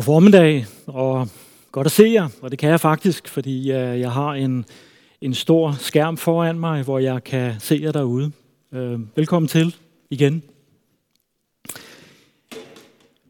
God 0.00 0.04
formiddag, 0.04 0.66
og 0.86 1.28
godt 1.72 1.86
at 1.86 1.92
se 1.92 2.10
jer, 2.14 2.28
og 2.42 2.50
det 2.50 2.58
kan 2.58 2.70
jeg 2.70 2.80
faktisk, 2.80 3.28
fordi 3.28 3.72
øh, 3.72 4.00
jeg 4.00 4.12
har 4.12 4.34
en, 4.34 4.64
en 5.20 5.34
stor 5.34 5.76
skærm 5.78 6.16
foran 6.16 6.58
mig, 6.58 6.82
hvor 6.82 6.98
jeg 6.98 7.24
kan 7.24 7.54
se 7.58 7.80
jer 7.82 7.92
derude. 7.92 8.32
Øh, 8.72 8.98
velkommen 9.16 9.48
til 9.48 9.76
igen. 10.10 10.42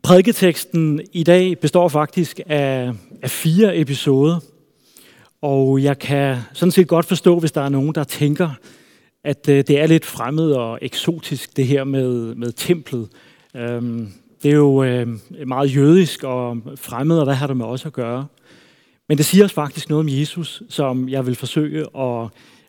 Prædiketeksten 0.03 1.01
i 1.13 1.23
dag 1.23 1.59
består 1.59 1.89
faktisk 1.89 2.41
af, 2.47 2.93
af 3.23 3.31
fire 3.31 3.77
episoder, 3.77 4.41
og 5.43 5.83
jeg 5.83 5.99
kan 5.99 6.37
sådan 6.53 6.73
set 6.73 6.89
godt 6.89 7.07
forstå, 7.07 7.39
hvis 7.39 7.53
der 7.53 7.61
er 7.61 7.69
nogen, 7.69 7.95
der 7.95 8.05
tænker, 8.05 8.51
at 9.25 9.49
øh, 9.49 9.57
det 9.57 9.81
er 9.81 9.87
lidt 9.87 10.05
fremmed 10.05 10.53
og 10.53 10.79
eksotisk, 10.83 11.57
det 11.57 11.67
her 11.67 11.85
med, 11.85 12.35
med 12.35 12.53
templet. 12.53 13.09
Øhm, 13.57 14.13
det 14.43 14.51
er 14.51 14.57
jo 14.57 14.83
øh, 14.83 15.09
meget 15.47 15.77
jødisk 15.77 16.25
og 16.25 16.57
fremmed, 16.77 17.19
og 17.19 17.25
hvad 17.25 17.35
har 17.35 17.47
det 17.47 17.57
med 17.57 17.67
os 17.67 17.87
at 17.87 17.93
gøre? 17.93 18.27
Men 19.09 19.19
det 19.19 19.27
siger 19.27 19.45
os 19.45 19.53
faktisk 19.53 19.89
noget 19.89 20.01
om 20.01 20.21
Jesus, 20.21 20.63
som 20.69 21.09
jeg 21.09 21.27
vil 21.27 21.35
forsøge 21.35 21.81
at 21.81 22.29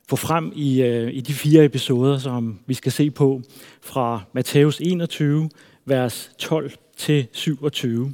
få 0.09 0.15
frem 0.15 0.51
i, 0.55 0.81
øh, 0.81 1.13
i 1.13 1.21
de 1.21 1.33
fire 1.33 1.65
episoder, 1.65 2.17
som 2.17 2.59
vi 2.67 2.73
skal 2.73 2.91
se 2.91 3.11
på 3.11 3.41
fra 3.81 4.21
Matthæus 4.33 4.79
21, 4.81 5.49
vers 5.85 6.31
12 6.37 6.71
til 6.97 7.27
27. 7.31 8.13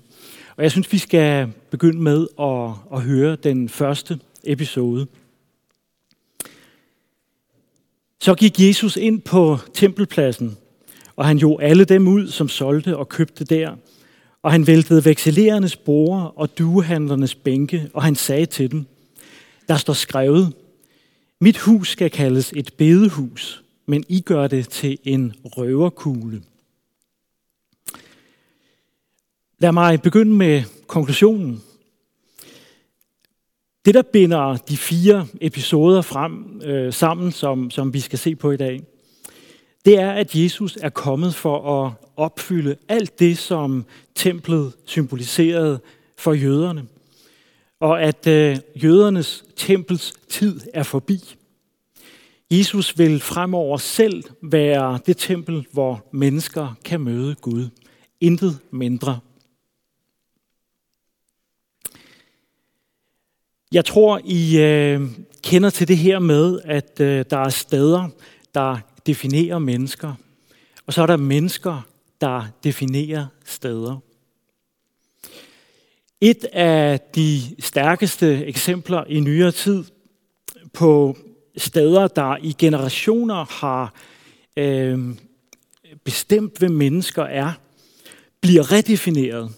Og 0.58 0.63
jeg 0.63 0.71
synes, 0.71 0.91
vi 0.91 0.98
skal 0.98 1.54
begynde 1.71 2.02
med 2.02 2.27
at, 2.40 2.98
at 2.98 3.02
høre 3.02 3.35
den 3.35 3.70
første 3.70 4.20
episode. 4.44 5.08
Så 8.20 8.35
gik 8.35 8.60
Jesus 8.60 8.98
ind 8.98 9.21
på 9.21 9.58
tempelpladsen 9.74 10.58
og 11.17 11.26
han 11.26 11.38
jo 11.38 11.57
alle 11.57 11.85
dem 11.85 12.07
ud, 12.07 12.27
som 12.27 12.49
solgte 12.49 12.98
og 12.98 13.09
købte 13.09 13.45
der. 13.45 13.76
Og 14.41 14.52
han 14.52 14.67
væltede 14.67 15.05
vekselerernes 15.05 15.76
borde 15.76 16.31
og 16.31 16.57
duehandlernes 16.57 17.35
bænke, 17.35 17.90
og 17.93 18.04
han 18.04 18.15
sagde 18.15 18.46
til 18.46 18.71
dem, 18.71 18.85
der 19.68 19.77
står 19.77 19.93
skrevet, 19.93 20.54
mit 21.41 21.57
hus 21.57 21.90
skal 21.90 22.09
kaldes 22.09 22.54
et 22.55 22.74
bedehus, 22.77 23.63
men 23.85 24.04
I 24.09 24.21
gør 24.21 24.48
det 24.48 24.70
til 24.70 24.98
en 25.04 25.34
røverkugle. 25.46 26.41
Lad 29.59 29.71
mig 29.71 30.02
begynde 30.02 30.35
med 30.35 30.63
konklusionen. 30.87 31.63
Det, 33.85 33.93
der 33.93 34.02
binder 34.02 34.57
de 34.57 34.77
fire 34.77 35.27
episoder 35.41 36.02
frem 36.02 36.62
øh, 36.62 36.93
sammen, 36.93 37.31
som, 37.31 37.71
som 37.71 37.93
vi 37.93 37.99
skal 37.99 38.20
se 38.20 38.35
på 38.35 38.52
i 38.52 38.57
dag, 38.57 38.84
det 39.88 39.99
er, 39.99 40.12
at 40.12 40.35
Jesus 40.35 40.77
er 40.82 40.90
kommet 40.90 41.35
for 41.35 41.85
at 41.85 41.93
opfylde 42.16 42.76
alt 42.88 43.20
det, 43.20 43.38
som 43.38 43.85
templet 44.16 44.74
symboliserede 44.85 45.80
for 46.18 46.34
jøderne. 46.34 46.88
Og 47.80 48.02
at 48.02 48.27
øh, 48.27 48.58
jødernes 48.84 49.46
tempels 49.55 50.13
tid 50.30 50.62
er 50.74 50.84
forbi. 50.84 51.35
Jesus 52.52 52.98
vil 52.98 53.20
fremover 53.20 53.77
selv 53.77 54.24
være 54.41 54.99
det 55.05 55.18
tempel, 55.18 55.68
hvor 55.71 56.05
mennesker 56.12 56.77
kan 56.85 57.02
møde 57.02 57.35
Gud. 57.35 57.70
Intet 58.21 58.60
mindre. 58.71 59.20
Jeg 63.71 63.85
tror, 63.85 64.22
I 64.25 64.59
øh, 64.62 65.02
kender 65.44 65.69
til 65.69 65.88
det 65.88 65.97
her 65.97 66.19
med, 66.19 66.59
at 66.63 67.00
øh, 67.02 67.25
der 67.30 67.38
er 67.38 67.50
steder, 67.50 68.09
der 68.53 68.78
definerer 69.08 69.59
mennesker, 69.59 70.13
og 70.86 70.94
så 70.94 71.02
er 71.02 71.06
der 71.06 71.18
mennesker, 71.18 71.81
der 72.22 72.46
definerer 72.63 73.25
steder. 73.46 73.97
Et 76.22 76.44
af 76.53 77.00
de 77.16 77.41
stærkeste 77.59 78.46
eksempler 78.46 79.03
i 79.03 79.19
nyere 79.19 79.52
tid 79.52 79.84
på 80.74 81.18
steder, 81.58 82.08
der 82.08 82.38
i 82.42 82.56
generationer 82.59 83.46
har 83.46 83.94
øh, 84.58 85.16
bestemt, 86.04 86.58
hvem 86.58 86.72
mennesker 86.72 87.24
er, 87.24 87.52
bliver 88.42 88.72
redefineret. 88.72 89.52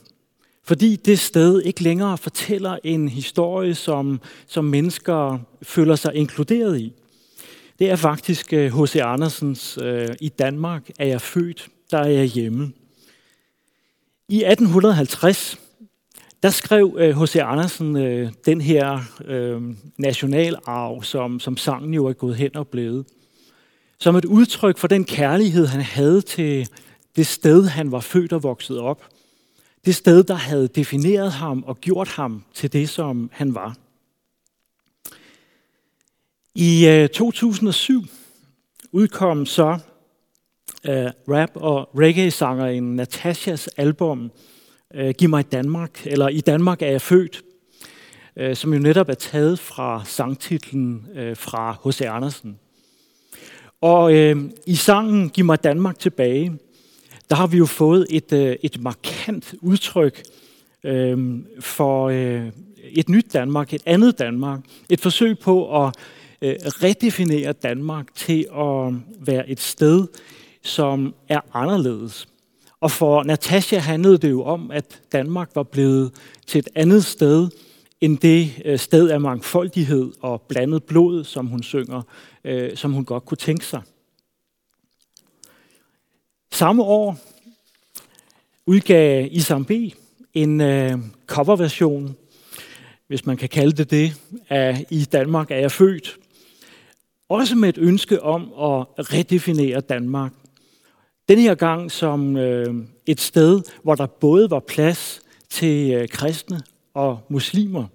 Fordi 0.63 0.95
det 0.95 1.19
sted 1.19 1.61
ikke 1.61 1.83
længere 1.83 2.17
fortæller 2.17 2.77
en 2.83 3.09
historie, 3.09 3.75
som, 3.75 4.21
som 4.47 4.65
mennesker 4.65 5.39
føler 5.61 5.95
sig 5.95 6.15
inkluderet 6.15 6.79
i 6.79 6.93
det 7.79 7.89
er 7.89 7.95
faktisk 7.95 8.53
øh, 8.53 8.81
H.C. 8.81 8.95
Andersens 8.95 9.79
øh, 9.81 10.07
I 10.21 10.29
Danmark 10.29 10.89
er 10.99 11.05
jeg 11.05 11.21
født, 11.21 11.69
der 11.91 11.97
er 11.97 12.09
jeg 12.09 12.25
hjemme. 12.25 12.71
I 14.27 14.43
1850, 14.43 15.59
der 16.43 16.49
skrev 16.49 16.95
øh, 16.99 17.21
H.C. 17.21 17.35
Andersen 17.35 17.95
den 18.45 18.61
her 18.61 18.99
nationalarv, 19.97 21.03
som, 21.03 21.39
som 21.39 21.57
sangen 21.57 21.93
jo 21.93 22.05
er 22.05 22.13
gået 22.13 22.35
hen 22.35 22.55
og 22.55 22.67
blevet. 22.67 23.05
Som 23.99 24.15
et 24.15 24.25
udtryk 24.25 24.77
for 24.77 24.87
den 24.87 25.03
kærlighed, 25.03 25.65
han 25.65 25.81
havde 25.81 26.21
til 26.21 26.67
det 27.15 27.27
sted, 27.27 27.65
han 27.65 27.91
var 27.91 27.99
født 27.99 28.33
og 28.33 28.43
vokset 28.43 28.79
op. 28.79 29.05
Det 29.85 29.95
sted, 29.95 30.23
der 30.23 30.33
havde 30.33 30.67
defineret 30.67 31.31
ham 31.31 31.63
og 31.67 31.81
gjort 31.81 32.07
ham 32.07 32.43
til 32.53 32.73
det, 32.73 32.89
som 32.89 33.29
han 33.33 33.55
var. 33.55 33.75
I 36.61 36.87
øh, 36.87 37.09
2007 37.09 38.05
udkom 38.91 39.45
så 39.45 39.79
uh, 40.89 40.93
rap- 41.35 41.55
og 41.55 41.89
reggae-sangeren 41.95 42.95
Natashas 42.95 43.67
album 43.67 44.31
uh, 44.99 45.09
Giv 45.09 45.29
mig 45.29 45.51
Danmark, 45.51 46.07
eller 46.07 46.27
I 46.27 46.41
Danmark 46.41 46.81
er 46.81 46.87
jeg 46.87 47.01
født, 47.01 47.41
uh, 48.41 48.55
som 48.55 48.73
jo 48.73 48.79
netop 48.79 49.09
er 49.09 49.13
taget 49.13 49.59
fra 49.59 50.01
sangtitlen 50.05 51.07
uh, 51.11 51.37
fra 51.37 51.77
H.C. 51.85 52.01
Andersen. 52.01 52.59
Og 53.81 54.03
uh, 54.03 54.43
i 54.65 54.75
sangen 54.75 55.29
Giv 55.29 55.45
mig 55.45 55.63
Danmark 55.63 55.99
tilbage, 55.99 56.53
der 57.29 57.35
har 57.35 57.47
vi 57.47 57.57
jo 57.57 57.65
fået 57.65 58.07
et, 58.09 58.33
uh, 58.33 58.55
et 58.63 58.81
markant 58.81 59.55
udtryk 59.61 60.23
uh, 60.83 61.39
for 61.59 62.07
uh, 62.07 62.47
et 62.91 63.09
nyt 63.09 63.33
Danmark, 63.33 63.73
et 63.73 63.83
andet 63.85 64.19
Danmark. 64.19 64.59
Et 64.89 65.01
forsøg 65.01 65.39
på 65.39 65.85
at 65.85 65.95
øh, 66.41 66.55
redefinere 66.65 67.53
Danmark 67.53 68.15
til 68.15 68.47
at 68.53 68.93
være 69.19 69.49
et 69.49 69.59
sted, 69.59 70.07
som 70.63 71.15
er 71.29 71.39
anderledes. 71.53 72.27
Og 72.81 72.91
for 72.91 73.23
Natasha 73.23 73.77
handlede 73.77 74.17
det 74.17 74.29
jo 74.29 74.43
om, 74.43 74.71
at 74.71 75.01
Danmark 75.11 75.49
var 75.55 75.63
blevet 75.63 76.11
til 76.47 76.59
et 76.59 76.69
andet 76.75 77.05
sted, 77.05 77.49
end 78.01 78.17
det 78.17 78.61
øh, 78.65 78.79
sted 78.79 79.09
af 79.09 79.21
mangfoldighed 79.21 80.11
og 80.21 80.41
blandet 80.41 80.83
blod, 80.83 81.23
som 81.23 81.47
hun 81.47 81.63
synger, 81.63 82.01
øh, 82.43 82.77
som 82.77 82.93
hun 82.93 83.05
godt 83.05 83.25
kunne 83.25 83.37
tænke 83.37 83.65
sig. 83.65 83.81
Samme 86.51 86.83
år 86.83 87.17
udgav 88.65 89.27
Isam 89.31 89.65
B. 89.65 89.71
en 90.33 90.61
øh, 90.61 90.97
coverversion, 91.27 92.15
hvis 93.07 93.25
man 93.25 93.37
kan 93.37 93.49
kalde 93.49 93.71
det 93.71 93.91
det, 93.91 94.21
af 94.49 94.85
I 94.89 95.03
Danmark 95.03 95.51
er 95.51 95.55
jeg 95.55 95.71
født, 95.71 96.17
også 97.29 97.55
med 97.55 97.69
et 97.69 97.77
ønske 97.77 98.23
om 98.23 98.43
at 98.43 99.13
redefinere 99.13 99.81
Danmark. 99.81 100.33
Denne 101.29 101.41
her 101.41 101.55
gang 101.55 101.91
som 101.91 102.37
øh, 102.37 102.75
et 103.05 103.19
sted, 103.19 103.61
hvor 103.83 103.95
der 103.95 104.05
både 104.05 104.49
var 104.49 104.59
plads 104.59 105.21
til 105.49 105.93
øh, 105.93 106.07
kristne 106.07 106.61
og 106.93 107.19
muslimer. 107.29 107.85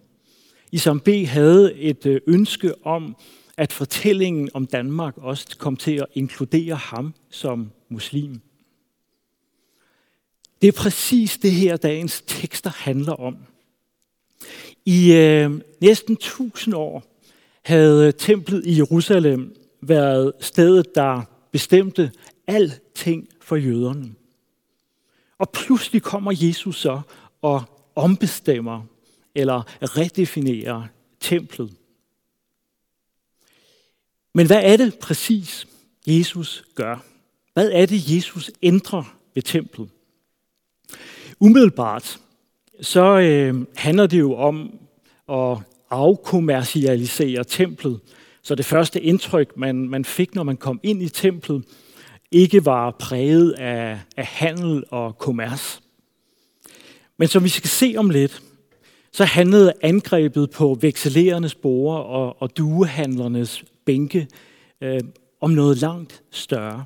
Isam 0.72 1.00
B. 1.00 1.08
havde 1.26 1.74
et 1.74 2.06
øh, 2.06 2.20
ønske 2.26 2.86
om, 2.86 3.16
at 3.56 3.72
fortællingen 3.72 4.48
om 4.54 4.66
Danmark 4.66 5.18
også 5.18 5.56
kom 5.58 5.76
til 5.76 5.94
at 5.94 6.06
inkludere 6.14 6.74
ham 6.74 7.14
som 7.30 7.70
muslim. 7.88 8.40
Det 10.62 10.68
er 10.68 10.72
præcis 10.72 11.38
det 11.38 11.52
her, 11.52 11.76
dagens 11.76 12.22
tekster 12.26 12.70
handler 12.70 13.12
om. 13.12 13.36
I 14.84 15.12
øh, 15.12 15.60
næsten 15.80 16.16
tusind 16.16 16.74
år 16.74 17.13
havde 17.64 18.12
templet 18.12 18.66
i 18.66 18.76
Jerusalem 18.76 19.56
været 19.80 20.32
stedet, 20.40 20.94
der 20.94 21.22
bestemte 21.52 22.12
alting 22.46 23.28
for 23.40 23.56
jøderne. 23.56 24.14
Og 25.38 25.50
pludselig 25.50 26.02
kommer 26.02 26.32
Jesus 26.36 26.80
så 26.80 27.00
og 27.42 27.62
ombestemmer 27.94 28.82
eller 29.34 29.62
redefinerer 29.82 30.82
templet. 31.20 31.72
Men 34.34 34.46
hvad 34.46 34.60
er 34.64 34.76
det 34.76 34.98
præcis, 34.98 35.66
Jesus 36.06 36.64
gør? 36.74 37.04
Hvad 37.52 37.70
er 37.70 37.86
det, 37.86 38.16
Jesus 38.16 38.50
ændrer 38.62 39.16
ved 39.34 39.42
templet? 39.42 39.90
Umiddelbart 41.40 42.20
så 42.80 43.18
øh, 43.18 43.66
handler 43.76 44.06
det 44.06 44.18
jo 44.18 44.34
om 44.34 44.78
at 45.28 45.58
afkommercialisere 45.94 47.44
templet. 47.44 48.00
Så 48.42 48.54
det 48.54 48.64
første 48.64 49.00
indtryk, 49.00 49.56
man, 49.56 49.88
man 49.88 50.04
fik, 50.04 50.34
når 50.34 50.42
man 50.42 50.56
kom 50.56 50.80
ind 50.82 51.02
i 51.02 51.08
templet, 51.08 51.64
ikke 52.30 52.64
var 52.64 52.90
præget 52.90 53.52
af, 53.52 54.00
af 54.16 54.26
handel 54.26 54.84
og 54.90 55.18
kommers. 55.18 55.82
Men 57.16 57.28
som 57.28 57.44
vi 57.44 57.48
skal 57.48 57.70
se 57.70 57.94
om 57.96 58.10
lidt, 58.10 58.42
så 59.12 59.24
handlede 59.24 59.72
angrebet 59.82 60.50
på 60.50 60.78
vekselerernes 60.80 61.54
borer 61.54 61.98
og, 61.98 62.42
og 62.42 62.56
duehandlernes 62.56 63.64
bænke 63.84 64.28
øh, 64.80 65.00
om 65.40 65.50
noget 65.50 65.76
langt 65.76 66.22
større. 66.30 66.84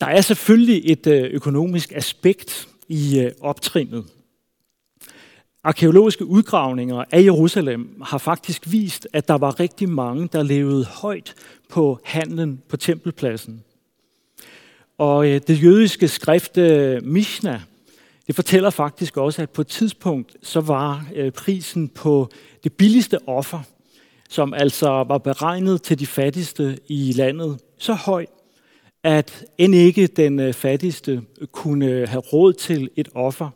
Der 0.00 0.06
er 0.06 0.20
selvfølgelig 0.20 0.82
et 0.84 1.06
øh, 1.06 1.30
økonomisk 1.30 1.92
aspekt 1.92 2.68
i 2.88 3.20
øh, 3.20 3.32
optrinnet. 3.40 4.04
Arkeologiske 5.64 6.26
udgravninger 6.26 7.04
af 7.10 7.22
Jerusalem 7.22 8.02
har 8.02 8.18
faktisk 8.18 8.62
vist, 8.72 9.08
at 9.12 9.28
der 9.28 9.38
var 9.38 9.60
rigtig 9.60 9.88
mange, 9.88 10.28
der 10.32 10.42
levede 10.42 10.84
højt 10.84 11.34
på 11.68 11.98
handlen 12.04 12.62
på 12.68 12.76
tempelpladsen. 12.76 13.64
Og 14.98 15.28
øh, 15.28 15.40
det 15.46 15.62
jødiske 15.62 16.08
skrift 16.08 16.56
øh, 16.58 17.04
Mishnah, 17.04 17.60
det 18.26 18.34
fortæller 18.34 18.70
faktisk 18.70 19.16
også, 19.16 19.42
at 19.42 19.50
på 19.50 19.60
et 19.60 19.66
tidspunkt 19.66 20.36
så 20.42 20.60
var 20.60 21.06
øh, 21.14 21.32
prisen 21.32 21.88
på 21.88 22.28
det 22.64 22.72
billigste 22.72 23.18
offer, 23.28 23.60
som 24.28 24.54
altså 24.54 24.88
var 24.88 25.18
beregnet 25.18 25.82
til 25.82 25.98
de 25.98 26.06
fattigste 26.06 26.78
i 26.88 27.12
landet, 27.12 27.58
så 27.78 27.94
høj, 27.94 28.26
at 29.02 29.44
end 29.58 29.74
ikke 29.74 30.06
den 30.06 30.54
fattigste 30.54 31.22
kunne 31.52 32.06
have 32.06 32.20
råd 32.20 32.52
til 32.52 32.90
et 32.96 33.08
offer, 33.14 33.50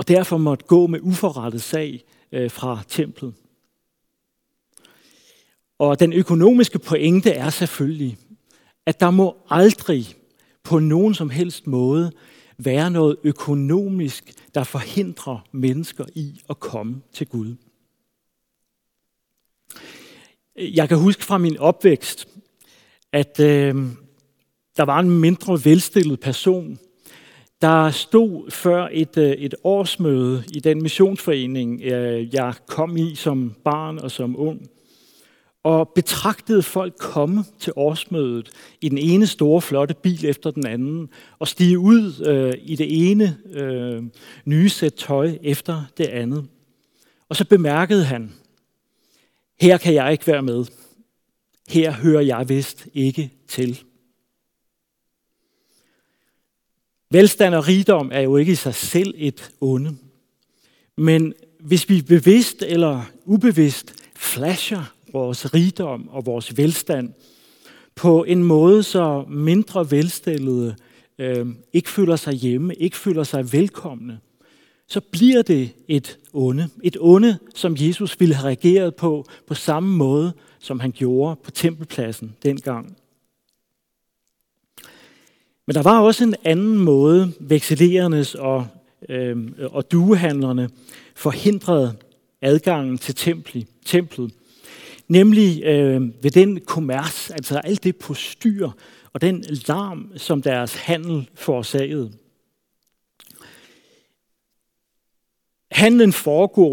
og 0.00 0.08
derfor 0.08 0.36
måtte 0.36 0.64
gå 0.64 0.86
med 0.86 1.00
uforrettet 1.02 1.62
sag 1.62 2.04
øh, 2.32 2.50
fra 2.50 2.82
templet. 2.88 3.34
Og 5.78 6.00
den 6.00 6.12
økonomiske 6.12 6.78
pointe 6.78 7.30
er 7.30 7.50
selvfølgelig, 7.50 8.18
at 8.86 9.00
der 9.00 9.10
må 9.10 9.36
aldrig 9.50 10.06
på 10.62 10.78
nogen 10.78 11.14
som 11.14 11.30
helst 11.30 11.66
måde 11.66 12.12
være 12.58 12.90
noget 12.90 13.16
økonomisk, 13.24 14.34
der 14.54 14.64
forhindrer 14.64 15.48
mennesker 15.52 16.04
i 16.14 16.40
at 16.50 16.60
komme 16.60 17.02
til 17.12 17.26
Gud. 17.26 17.54
Jeg 20.56 20.88
kan 20.88 20.98
huske 20.98 21.24
fra 21.24 21.38
min 21.38 21.58
opvækst, 21.58 22.28
at 23.12 23.40
øh, 23.40 23.74
der 24.76 24.82
var 24.82 24.98
en 24.98 25.10
mindre 25.10 25.64
velstillet 25.64 26.20
person, 26.20 26.78
der 27.62 27.90
stod 27.90 28.50
før 28.50 28.88
et, 28.92 29.16
øh, 29.16 29.30
et 29.30 29.54
årsmøde 29.64 30.44
i 30.52 30.60
den 30.60 30.82
missionsforening, 30.82 31.82
øh, 31.82 32.34
jeg 32.34 32.54
kom 32.66 32.96
i 32.96 33.14
som 33.14 33.54
barn 33.64 33.98
og 33.98 34.10
som 34.10 34.40
ung, 34.40 34.70
og 35.62 35.88
betragtede 35.94 36.62
folk 36.62 36.94
komme 36.98 37.44
til 37.58 37.72
årsmødet 37.76 38.50
i 38.80 38.88
den 38.88 38.98
ene 38.98 39.26
store, 39.26 39.60
flotte 39.60 39.94
bil 39.94 40.24
efter 40.26 40.50
den 40.50 40.66
anden, 40.66 41.08
og 41.38 41.48
stige 41.48 41.78
ud 41.78 42.26
øh, 42.26 42.54
i 42.62 42.76
det 42.76 43.10
ene 43.10 43.38
øh, 43.52 44.02
nye 44.44 44.68
sæt 44.68 44.94
tøj 44.94 45.38
efter 45.42 45.82
det 45.98 46.06
andet. 46.06 46.46
Og 47.28 47.36
så 47.36 47.44
bemærkede 47.44 48.04
han, 48.04 48.32
her 49.60 49.78
kan 49.78 49.94
jeg 49.94 50.12
ikke 50.12 50.26
være 50.26 50.42
med. 50.42 50.64
Her 51.68 51.92
hører 51.92 52.22
jeg 52.22 52.48
vist 52.48 52.88
ikke 52.94 53.30
til. 53.48 53.82
Velstand 57.12 57.54
og 57.54 57.68
rigdom 57.68 58.10
er 58.12 58.20
jo 58.20 58.36
ikke 58.36 58.52
i 58.52 58.54
sig 58.54 58.74
selv 58.74 59.14
et 59.16 59.50
onde. 59.60 59.96
Men 60.96 61.34
hvis 61.60 61.88
vi 61.88 62.02
bevidst 62.02 62.62
eller 62.62 63.02
ubevidst 63.24 63.94
flasher 64.16 64.94
vores 65.12 65.54
rigdom 65.54 66.08
og 66.08 66.26
vores 66.26 66.56
velstand 66.56 67.12
på 67.94 68.24
en 68.24 68.44
måde, 68.44 68.82
så 68.82 69.24
mindre 69.28 69.90
velstillede 69.90 70.76
øh, 71.18 71.46
ikke 71.72 71.90
føler 71.90 72.16
sig 72.16 72.32
hjemme, 72.34 72.74
ikke 72.74 72.96
føler 72.96 73.24
sig 73.24 73.52
velkomne, 73.52 74.18
så 74.88 75.00
bliver 75.00 75.42
det 75.42 75.70
et 75.88 76.18
onde. 76.32 76.68
Et 76.82 76.96
onde, 77.00 77.38
som 77.54 77.76
Jesus 77.78 78.20
ville 78.20 78.34
have 78.34 78.46
reageret 78.46 78.94
på 78.94 79.24
på 79.46 79.54
samme 79.54 79.96
måde, 79.96 80.32
som 80.58 80.80
han 80.80 80.92
gjorde 80.92 81.40
på 81.44 81.50
tempelpladsen 81.50 82.36
dengang. 82.42 82.96
Men 85.70 85.74
der 85.74 85.82
var 85.82 86.00
også 86.00 86.24
en 86.24 86.34
anden 86.44 86.76
måde, 86.76 87.32
vekselerernes 87.40 88.34
og, 88.34 88.66
øh, 89.08 89.36
og 89.70 89.92
duehandlerne 89.92 90.70
forhindrede 91.14 91.96
adgangen 92.42 92.98
til 92.98 93.14
templet, 93.14 93.66
templet. 93.84 94.32
Nemlig 95.08 95.64
øh, 95.64 96.02
ved 96.22 96.30
den 96.30 96.60
kommers, 96.60 97.30
altså 97.30 97.58
alt 97.58 97.84
det 97.84 97.96
postyr 97.96 98.70
og 99.12 99.20
den 99.20 99.44
larm, 99.66 100.12
som 100.16 100.42
deres 100.42 100.74
handel 100.74 101.28
forårsagede. 101.34 102.12
Handlen 105.70 106.12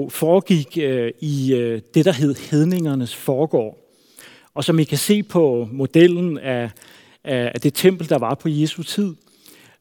foregik 0.09 0.77
øh, 0.77 1.11
i 1.19 1.53
øh, 1.53 1.81
det, 1.93 2.05
der 2.05 2.13
hed 2.13 2.35
hedningernes 2.51 3.15
forgård. 3.15 3.77
Og 4.53 4.63
som 4.63 4.79
I 4.79 4.83
kan 4.83 4.97
se 4.97 5.23
på 5.23 5.69
modellen 5.71 6.37
af, 6.37 6.71
af 7.27 7.61
det 7.61 7.73
tempel, 7.73 8.09
der 8.09 8.17
var 8.17 8.35
på 8.35 8.49
Jesu 8.49 8.83
tid, 8.83 9.15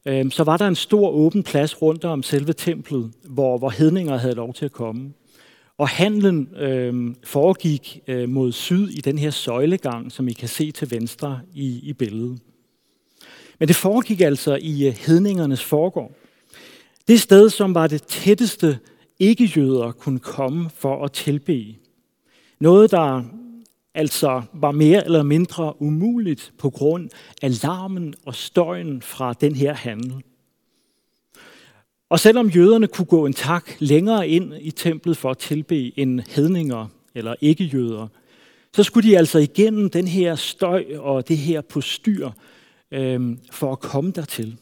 øhm, 0.05 0.31
så 0.31 0.43
var 0.43 0.57
der 0.57 0.67
en 0.67 0.75
stor 0.75 1.09
åben 1.09 1.43
plads 1.43 1.81
rundt 1.81 2.05
om 2.05 2.23
selve 2.23 2.53
templet, 2.53 3.11
hvor, 3.23 3.57
hvor 3.57 3.69
hedninger 3.69 4.17
havde 4.17 4.35
lov 4.35 4.53
til 4.53 4.65
at 4.65 4.71
komme. 4.71 5.13
Og 5.77 5.89
handlen 5.89 6.49
øh, 6.55 7.15
foregik 7.23 7.99
øh, 8.07 8.29
mod 8.29 8.51
syd 8.51 8.89
i 8.89 9.01
den 9.01 9.17
her 9.17 9.29
søjlegang, 9.29 10.11
som 10.11 10.27
I 10.27 10.33
kan 10.33 10.47
se 10.47 10.71
til 10.71 10.91
venstre 10.91 11.39
i, 11.53 11.79
i 11.83 11.93
billedet. 11.93 12.39
Men 13.59 13.67
det 13.67 13.75
foregik 13.75 14.21
altså 14.21 14.57
i 14.61 14.87
øh, 14.87 14.93
hedningernes 14.93 15.63
forgård. 15.63 16.11
Det 17.07 17.21
sted, 17.21 17.49
som 17.49 17.75
var 17.75 17.87
det 17.87 18.03
tætteste 18.03 18.79
ikke-jøder 19.19 19.91
kunne 19.91 20.19
komme 20.19 20.69
for 20.69 21.05
at 21.05 21.11
tilbe. 21.11 21.75
Noget, 22.59 22.91
der 22.91 23.23
altså 23.97 24.41
var 24.53 24.71
mere 24.71 25.05
eller 25.05 25.23
mindre 25.23 25.81
umuligt 25.81 26.53
på 26.57 26.69
grund 26.69 27.09
af 27.41 27.63
larmen 27.63 28.13
og 28.25 28.35
støjen 28.35 29.01
fra 29.01 29.33
den 29.33 29.55
her 29.55 29.73
handel. 29.73 30.13
Og 32.09 32.19
selvom 32.19 32.47
jøderne 32.47 32.87
kunne 32.87 33.05
gå 33.05 33.25
en 33.25 33.33
tak 33.33 33.71
længere 33.79 34.27
ind 34.27 34.53
i 34.59 34.71
templet 34.71 35.17
for 35.17 35.31
at 35.31 35.37
tilbe 35.37 35.99
end 35.99 36.21
hedninger 36.35 36.87
eller 37.15 37.35
ikke-jøder, 37.41 38.07
så 38.73 38.83
skulle 38.83 39.09
de 39.09 39.17
altså 39.17 39.39
igennem 39.39 39.89
den 39.89 40.07
her 40.07 40.35
støj 40.35 40.85
og 40.97 41.27
det 41.27 41.37
her 41.37 41.61
postyr 41.61 42.29
øh, 42.91 43.37
for 43.51 43.71
at 43.71 43.79
komme 43.79 44.11
dertil. 44.11 44.57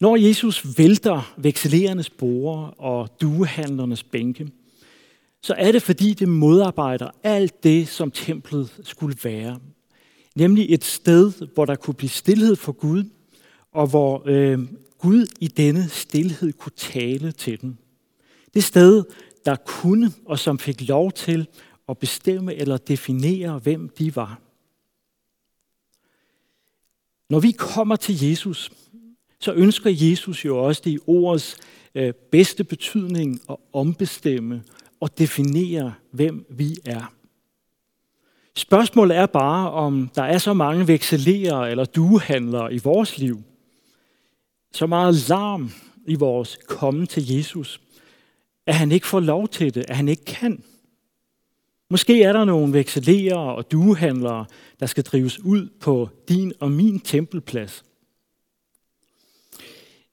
Når 0.00 0.16
Jesus 0.16 0.78
vælter 0.78 1.34
vekselerernes 1.36 2.10
borer 2.10 2.80
og 2.80 3.20
duehandlernes 3.20 4.02
bænke, 4.02 4.50
så 5.42 5.54
er 5.58 5.72
det 5.72 5.82
fordi 5.82 6.14
det 6.14 6.28
modarbejder 6.28 7.10
alt 7.22 7.64
det, 7.64 7.88
som 7.88 8.10
templet 8.10 8.80
skulle 8.84 9.16
være. 9.24 9.60
Nemlig 10.36 10.74
et 10.74 10.84
sted, 10.84 11.32
hvor 11.54 11.64
der 11.64 11.74
kunne 11.74 11.94
blive 11.94 12.10
stillhed 12.10 12.56
for 12.56 12.72
Gud, 12.72 13.04
og 13.72 13.86
hvor 13.86 14.22
øh, 14.26 14.58
Gud 14.98 15.26
i 15.40 15.48
denne 15.48 15.88
stillhed 15.88 16.52
kunne 16.52 16.72
tale 16.76 17.32
til 17.32 17.60
dem. 17.60 17.76
Det 18.54 18.64
sted, 18.64 19.04
der 19.44 19.56
kunne 19.56 20.12
og 20.26 20.38
som 20.38 20.58
fik 20.58 20.88
lov 20.88 21.12
til 21.12 21.46
at 21.88 21.98
bestemme 21.98 22.54
eller 22.54 22.76
definere, 22.76 23.58
hvem 23.58 23.88
de 23.88 24.16
var. 24.16 24.40
Når 27.30 27.40
vi 27.40 27.50
kommer 27.50 27.96
til 27.96 28.28
Jesus, 28.28 28.72
så 29.40 29.52
ønsker 29.52 29.90
Jesus 29.90 30.44
jo 30.44 30.58
også 30.58 30.82
det 30.84 30.90
i 30.90 30.98
ordets 31.06 31.56
øh, 31.94 32.12
bedste 32.30 32.64
betydning 32.64 33.40
at 33.50 33.56
ombestemme 33.72 34.62
og 35.00 35.18
definere, 35.18 35.94
hvem 36.10 36.46
vi 36.50 36.76
er. 36.84 37.12
Spørgsmålet 38.54 39.16
er 39.16 39.26
bare, 39.26 39.70
om 39.70 40.10
der 40.14 40.22
er 40.22 40.38
så 40.38 40.54
mange 40.54 40.88
vekselere 40.88 41.70
eller 41.70 41.84
duehandlere 41.84 42.74
i 42.74 42.78
vores 42.78 43.18
liv, 43.18 43.42
så 44.72 44.86
meget 44.86 45.28
larm 45.28 45.70
i 46.06 46.14
vores 46.14 46.58
komme 46.66 47.06
til 47.06 47.32
Jesus, 47.34 47.80
at 48.66 48.74
han 48.74 48.92
ikke 48.92 49.06
får 49.06 49.20
lov 49.20 49.48
til 49.48 49.74
det, 49.74 49.84
at 49.88 49.96
han 49.96 50.08
ikke 50.08 50.24
kan. 50.24 50.62
Måske 51.90 52.22
er 52.22 52.32
der 52.32 52.44
nogle 52.44 52.72
vekselere 52.72 53.54
og 53.54 53.72
duehandlere, 53.72 54.46
der 54.80 54.86
skal 54.86 55.04
drives 55.04 55.40
ud 55.40 55.68
på 55.80 56.08
din 56.28 56.52
og 56.60 56.70
min 56.70 57.00
tempelplads. 57.00 57.84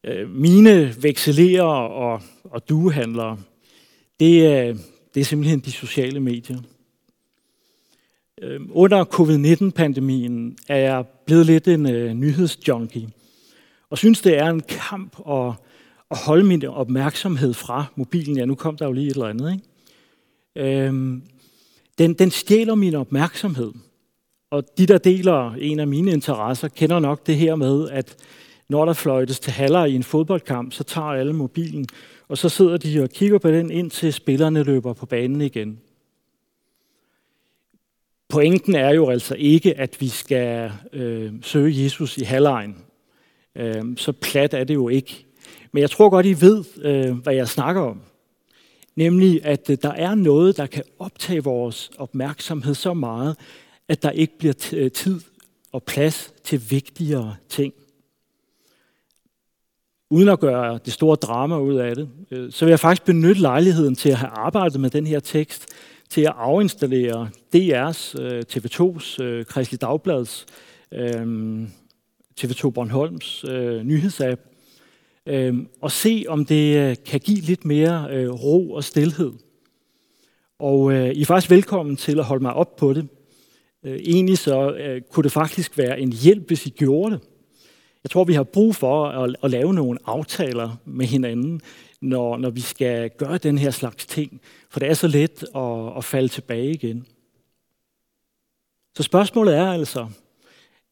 Øh, 0.03 0.29
mine 0.29 1.03
vekselere 1.03 1.89
og, 1.89 2.21
og 2.43 2.69
duehandlere, 2.69 3.37
det 4.19 4.45
er, 4.45 4.73
det 5.13 5.21
er 5.21 5.25
simpelthen 5.25 5.59
de 5.59 5.71
sociale 5.71 6.19
medier. 6.19 6.57
Øh, 8.41 8.59
under 8.69 9.03
covid-19-pandemien 9.03 10.57
er 10.67 10.77
jeg 10.77 11.05
blevet 11.25 11.45
lidt 11.45 11.67
en 11.67 11.85
uh, 11.85 12.11
nyhedsjunkie, 12.11 13.09
og 13.89 13.97
synes, 13.97 14.21
det 14.21 14.37
er 14.37 14.49
en 14.49 14.61
kamp 14.61 15.19
at, 15.29 15.53
at 16.11 16.17
holde 16.17 16.43
min 16.43 16.65
opmærksomhed 16.65 17.53
fra 17.53 17.85
mobilen. 17.95 18.37
Ja, 18.37 18.45
nu 18.45 18.55
kom 18.55 18.77
der 18.77 18.85
jo 18.85 18.91
lige 18.91 19.07
et 19.07 19.13
eller 19.13 19.27
andet. 19.27 19.51
Ikke? 19.51 20.85
Øhm, 20.85 21.21
den, 21.97 22.13
den 22.13 22.31
stjæler 22.31 22.75
min 22.75 22.95
opmærksomhed. 22.95 23.71
Og 24.51 24.63
de, 24.77 24.85
der 24.85 24.97
deler 24.97 25.53
en 25.53 25.79
af 25.79 25.87
mine 25.87 26.11
interesser, 26.11 26.67
kender 26.67 26.99
nok 26.99 27.27
det 27.27 27.35
her 27.35 27.55
med, 27.55 27.89
at 27.89 28.15
når 28.69 28.85
der 28.85 28.93
fløjtes 28.93 29.39
til 29.39 29.53
haller 29.53 29.85
i 29.85 29.95
en 29.95 30.03
fodboldkamp, 30.03 30.73
så 30.73 30.83
tager 30.83 31.07
alle 31.07 31.33
mobilen, 31.33 31.85
og 32.27 32.37
så 32.37 32.49
sidder 32.49 32.77
de 32.77 33.03
og 33.03 33.09
kigger 33.09 33.37
på 33.37 33.51
den, 33.51 33.71
indtil 33.71 34.13
spillerne 34.13 34.63
løber 34.63 34.93
på 34.93 35.05
banen 35.05 35.41
igen. 35.41 35.79
Pointen 38.29 38.75
er 38.75 38.93
jo 38.93 39.09
altså 39.09 39.35
ikke, 39.35 39.77
at 39.77 40.01
vi 40.01 40.07
skal 40.07 40.71
øh, 40.93 41.33
søge 41.41 41.83
Jesus 41.83 42.17
i 42.17 42.23
halvlejen. 42.23 42.77
Øh, 43.55 43.97
så 43.97 44.11
plat 44.11 44.53
er 44.53 44.63
det 44.63 44.73
jo 44.73 44.89
ikke. 44.89 45.25
Men 45.71 45.81
jeg 45.81 45.89
tror 45.89 46.09
godt, 46.09 46.25
I 46.25 46.41
ved, 46.41 46.63
øh, 46.81 47.17
hvad 47.17 47.33
jeg 47.33 47.47
snakker 47.47 47.81
om. 47.81 48.01
Nemlig, 48.95 49.45
at 49.45 49.69
øh, 49.69 49.77
der 49.81 49.91
er 49.91 50.15
noget, 50.15 50.57
der 50.57 50.65
kan 50.65 50.83
optage 50.99 51.43
vores 51.43 51.91
opmærksomhed 51.97 52.73
så 52.73 52.93
meget, 52.93 53.37
at 53.87 54.03
der 54.03 54.11
ikke 54.11 54.37
bliver 54.37 54.89
tid 54.93 55.21
og 55.71 55.83
plads 55.83 56.33
til 56.43 56.61
vigtigere 56.71 57.35
ting. 57.49 57.73
Uden 60.09 60.29
at 60.29 60.39
gøre 60.39 60.79
det 60.85 60.93
store 60.93 61.15
drama 61.15 61.59
ud 61.59 61.75
af 61.75 61.95
det, 61.95 62.09
øh, 62.31 62.51
så 62.51 62.65
vil 62.65 62.71
jeg 62.71 62.79
faktisk 62.79 63.05
benytte 63.05 63.41
lejligheden 63.41 63.95
til 63.95 64.09
at 64.09 64.15
have 64.15 64.29
arbejdet 64.29 64.79
med 64.79 64.89
den 64.89 65.07
her 65.07 65.19
tekst, 65.19 65.65
til 66.09 66.21
at 66.21 66.33
afinstallere 66.35 67.29
DR's, 67.55 68.21
øh, 68.21 68.43
TV2's, 68.51 69.23
øh, 69.23 69.45
Kristelig 69.45 69.81
Dagblads, 69.81 70.45
TV2 72.39 72.69
Bornholms 72.69 73.45
nyhedsapp, 73.83 74.41
og 75.81 75.91
se, 75.91 76.25
om 76.27 76.45
det 76.45 77.03
kan 77.03 77.19
give 77.19 77.37
lidt 77.37 77.65
mere 77.65 78.27
ro 78.27 78.71
og 78.71 78.83
stillhed. 78.83 79.31
Og 80.59 80.93
I 80.93 81.21
er 81.21 81.25
faktisk 81.25 81.51
velkommen 81.51 81.95
til 81.95 82.19
at 82.19 82.25
holde 82.25 82.43
mig 82.43 82.53
op 82.53 82.75
på 82.75 82.93
det. 82.93 83.07
Egentlig 83.85 84.37
så 84.37 84.75
kunne 85.11 85.23
det 85.23 85.31
faktisk 85.31 85.77
være 85.77 85.99
en 85.99 86.11
hjælp, 86.11 86.47
hvis 86.47 86.65
I 86.65 86.69
gjorde 86.69 87.11
det. 87.11 87.21
Jeg 88.03 88.11
tror, 88.11 88.23
vi 88.23 88.33
har 88.33 88.43
brug 88.43 88.75
for 88.75 89.07
at, 89.07 89.35
at 89.43 89.51
lave 89.51 89.73
nogle 89.73 89.99
aftaler 90.05 90.75
med 90.85 91.05
hinanden, 91.05 91.61
når, 92.01 92.37
når 92.37 92.49
vi 92.49 92.61
skal 92.61 93.09
gøre 93.09 93.37
den 93.37 93.57
her 93.57 93.71
slags 93.71 94.05
ting. 94.05 94.41
For 94.69 94.79
det 94.79 94.89
er 94.89 94.93
så 94.93 95.07
let 95.07 95.43
at, 95.55 95.97
at 95.97 96.03
falde 96.03 96.27
tilbage 96.27 96.71
igen. 96.71 97.05
Så 98.97 99.03
spørgsmålet 99.03 99.55
er 99.55 99.71
altså, 99.71 100.07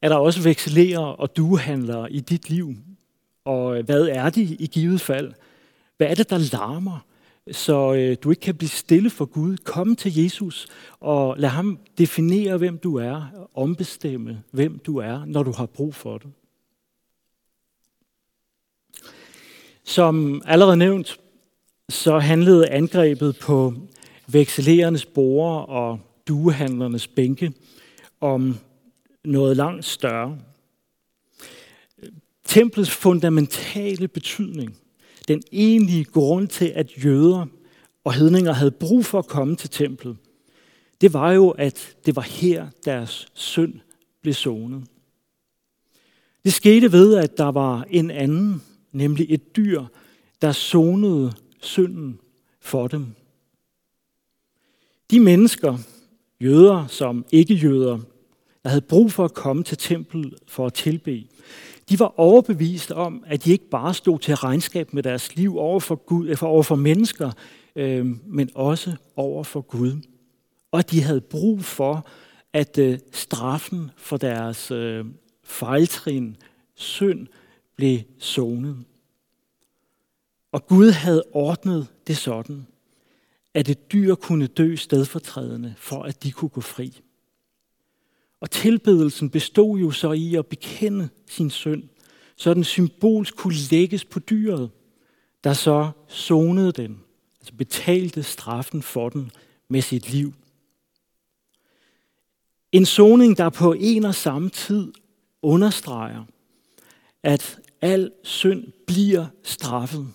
er 0.01 0.09
der 0.09 0.15
også 0.15 0.41
vekselerer 0.41 0.99
og 0.99 1.37
duehandlere 1.37 2.11
i 2.11 2.19
dit 2.19 2.49
liv? 2.49 2.75
Og 3.45 3.77
øh, 3.77 3.85
hvad 3.85 4.07
er 4.07 4.29
de 4.29 4.41
i 4.43 4.67
givet 4.67 5.01
fald? 5.01 5.33
Hvad 5.97 6.07
er 6.07 6.15
det, 6.15 6.29
der 6.29 6.37
larmer? 6.37 7.05
så 7.51 7.93
øh, 7.93 8.17
du 8.23 8.29
ikke 8.29 8.41
kan 8.41 8.55
blive 8.55 8.69
stille 8.69 9.09
for 9.09 9.25
Gud. 9.25 9.57
Kom 9.57 9.95
til 9.95 10.23
Jesus 10.23 10.67
og 10.99 11.35
lad 11.37 11.49
ham 11.49 11.79
definere, 11.97 12.57
hvem 12.57 12.77
du 12.77 12.95
er, 12.95 13.47
ombestemme, 13.53 14.43
hvem 14.51 14.79
du 14.79 14.97
er, 14.97 15.25
når 15.25 15.43
du 15.43 15.51
har 15.51 15.65
brug 15.65 15.95
for 15.95 16.17
det. 16.17 16.31
Som 19.85 20.41
allerede 20.45 20.77
nævnt, 20.77 21.19
så 21.89 22.19
handlede 22.19 22.69
angrebet 22.69 23.37
på 23.41 23.73
vekselerernes 24.27 25.05
borer 25.05 25.61
og 25.61 25.99
duehandlernes 26.27 27.07
bænke 27.07 27.53
om 28.21 28.57
noget 29.23 29.57
langt 29.57 29.85
større. 29.85 30.37
Templets 32.45 32.91
fundamentale 32.91 34.07
betydning 34.07 34.77
den 35.27 35.43
egentlige 35.51 36.03
grund 36.03 36.47
til, 36.47 36.65
at 36.65 37.05
jøder 37.05 37.45
og 38.03 38.13
hedninger 38.13 38.53
havde 38.53 38.71
brug 38.71 39.05
for 39.05 39.19
at 39.19 39.27
komme 39.27 39.55
til 39.55 39.69
templet, 39.69 40.17
det 41.01 41.13
var 41.13 41.31
jo, 41.31 41.49
at 41.49 41.95
det 42.05 42.15
var 42.15 42.21
her, 42.21 42.67
deres 42.85 43.27
synd 43.33 43.73
blev 44.21 44.33
sonet. 44.33 44.83
Det 46.43 46.53
skete 46.53 46.91
ved, 46.91 47.15
at 47.15 47.37
der 47.37 47.51
var 47.51 47.85
en 47.89 48.11
anden, 48.11 48.63
nemlig 48.95 49.25
et 49.29 49.55
dyr, 49.55 49.83
der 50.41 50.51
sonede 50.51 51.33
synden 51.61 52.19
for 52.59 52.87
dem. 52.87 53.07
De 55.11 55.19
mennesker, 55.19 55.77
jøder 56.41 56.87
som 56.87 57.25
ikke-jøder, 57.31 57.99
der 58.63 58.69
havde 58.69 58.81
brug 58.81 59.11
for 59.11 59.25
at 59.25 59.33
komme 59.33 59.63
til 59.63 59.77
templet 59.77 60.33
for 60.47 60.65
at 60.65 60.73
tilbe, 60.73 61.23
de 61.89 61.99
var 61.99 62.19
overbevist 62.19 62.91
om, 62.91 63.23
at 63.27 63.45
de 63.45 63.51
ikke 63.51 63.69
bare 63.69 63.93
stod 63.93 64.19
til 64.19 64.35
regnskab 64.35 64.93
med 64.93 65.03
deres 65.03 65.35
liv 65.35 65.57
over 65.57 65.79
for, 65.79 65.95
Gud, 65.95 66.27
øh, 66.27 66.37
over 66.41 66.63
for 66.63 66.75
mennesker, 66.75 67.31
øh, 67.75 68.05
men 68.25 68.49
også 68.55 68.95
over 69.15 69.43
for 69.43 69.61
Gud. 69.61 70.01
Og 70.71 70.91
de 70.91 71.01
havde 71.01 71.21
brug 71.21 71.63
for, 71.63 72.07
at 72.53 72.77
øh, 72.77 72.99
straffen 73.11 73.91
for 73.97 74.17
deres 74.17 74.71
øh, 74.71 75.05
fejltrin, 75.43 76.37
synd, 76.75 77.27
blev 77.75 77.99
sonet. 78.19 78.85
Og 80.51 80.67
Gud 80.67 80.91
havde 80.91 81.23
ordnet 81.31 81.87
det 82.07 82.17
sådan, 82.17 82.67
at 83.53 83.69
et 83.69 83.91
dyr 83.91 84.15
kunne 84.15 84.47
dø 84.47 84.75
stedfortrædende, 84.75 85.75
for 85.77 86.03
at 86.03 86.23
de 86.23 86.31
kunne 86.31 86.49
gå 86.49 86.61
fri. 86.61 87.01
Og 88.39 88.51
tilbedelsen 88.51 89.29
bestod 89.29 89.79
jo 89.79 89.91
så 89.91 90.11
i 90.11 90.35
at 90.35 90.45
bekende 90.45 91.09
sin 91.27 91.49
synd, 91.49 91.83
så 92.35 92.53
den 92.53 92.63
symbolsk 92.63 93.35
kunne 93.35 93.55
lægges 93.71 94.05
på 94.05 94.19
dyret, 94.19 94.69
der 95.43 95.53
så 95.53 95.91
sonede 96.07 96.71
den, 96.71 97.01
altså 97.39 97.53
betalte 97.53 98.23
straffen 98.23 98.81
for 98.81 99.09
den 99.09 99.31
med 99.67 99.81
sit 99.81 100.11
liv. 100.11 100.33
En 102.71 102.85
soning, 102.85 103.37
der 103.37 103.49
på 103.49 103.73
en 103.73 104.05
og 104.05 104.15
samme 104.15 104.49
tid 104.49 104.93
understreger, 105.41 106.23
at 107.23 107.59
al 107.81 108.11
synd 108.23 108.63
bliver 108.87 109.25
straffet, 109.43 110.07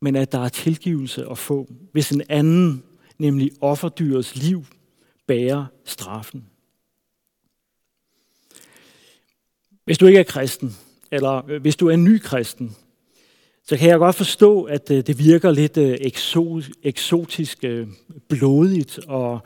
men 0.00 0.16
at 0.16 0.32
der 0.32 0.38
er 0.38 0.48
tilgivelse 0.48 1.26
at 1.30 1.38
få, 1.38 1.72
hvis 1.92 2.10
en 2.10 2.22
anden, 2.28 2.84
nemlig 3.18 3.50
offerdyrets 3.60 4.36
liv, 4.36 4.64
bærer 5.26 5.66
straffen. 5.84 6.46
Hvis 9.84 9.98
du 9.98 10.06
ikke 10.06 10.18
er 10.18 10.24
kristen, 10.24 10.76
eller 11.10 11.50
øh, 11.50 11.60
hvis 11.60 11.76
du 11.76 11.88
er 11.88 11.94
en 11.94 12.04
ny 12.04 12.18
kristen, 12.18 12.76
så 13.64 13.76
kan 13.76 13.88
jeg 13.88 13.98
godt 13.98 14.16
forstå, 14.16 14.62
at 14.62 14.90
øh, 14.90 15.06
det 15.06 15.18
virker 15.18 15.50
lidt 15.50 15.76
øh, 15.76 15.98
eksotisk, 16.82 17.64
blodigt 18.28 18.98
og 18.98 19.40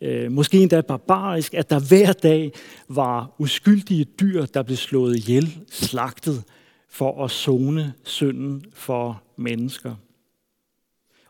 Øh, 0.00 0.32
måske 0.32 0.58
endda 0.58 0.80
barbarisk, 0.80 1.54
at 1.54 1.70
der 1.70 1.78
hver 1.78 2.12
dag 2.12 2.52
var 2.88 3.34
uskyldige 3.38 4.04
dyr, 4.04 4.46
der 4.46 4.62
blev 4.62 4.76
slået 4.76 5.16
ihjel, 5.16 5.58
slagtet 5.70 6.44
for 6.88 7.24
at 7.24 7.30
zone 7.30 7.94
synden 8.04 8.64
for 8.72 9.22
mennesker. 9.36 9.94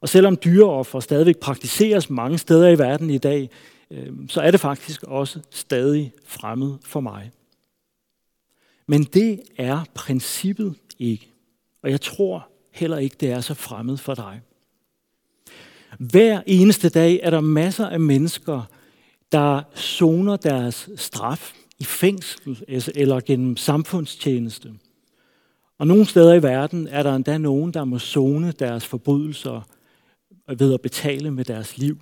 Og 0.00 0.08
selvom 0.08 0.36
dyreoffer 0.44 1.00
stadigvæk 1.00 1.38
praktiseres 1.38 2.10
mange 2.10 2.38
steder 2.38 2.68
i 2.68 2.78
verden 2.78 3.10
i 3.10 3.18
dag, 3.18 3.50
øh, 3.90 4.12
så 4.28 4.40
er 4.40 4.50
det 4.50 4.60
faktisk 4.60 5.02
også 5.02 5.40
stadig 5.50 6.12
fremmed 6.24 6.74
for 6.84 7.00
mig. 7.00 7.30
Men 8.86 9.04
det 9.04 9.40
er 9.56 9.84
princippet 9.94 10.74
ikke. 10.98 11.32
Og 11.82 11.90
jeg 11.90 12.00
tror 12.00 12.48
heller 12.72 12.98
ikke, 12.98 13.16
det 13.20 13.30
er 13.30 13.40
så 13.40 13.54
fremmed 13.54 13.96
for 13.96 14.14
dig. 14.14 14.40
Hver 15.98 16.42
eneste 16.46 16.88
dag 16.88 17.20
er 17.22 17.30
der 17.30 17.40
masser 17.40 17.86
af 17.86 18.00
mennesker, 18.00 18.62
der 19.32 19.62
zoner 19.76 20.36
deres 20.36 20.88
straf 20.96 21.52
i 21.78 21.84
fængsel 21.84 22.64
eller 22.94 23.20
gennem 23.20 23.56
samfundstjeneste. 23.56 24.72
Og 25.78 25.86
nogle 25.86 26.06
steder 26.06 26.34
i 26.34 26.42
verden 26.42 26.88
er 26.88 27.02
der 27.02 27.14
endda 27.14 27.38
nogen, 27.38 27.74
der 27.74 27.84
må 27.84 27.98
zone 27.98 28.52
deres 28.52 28.86
forbrydelser 28.86 29.68
ved 30.58 30.74
at 30.74 30.80
betale 30.80 31.30
med 31.30 31.44
deres 31.44 31.78
liv. 31.78 32.00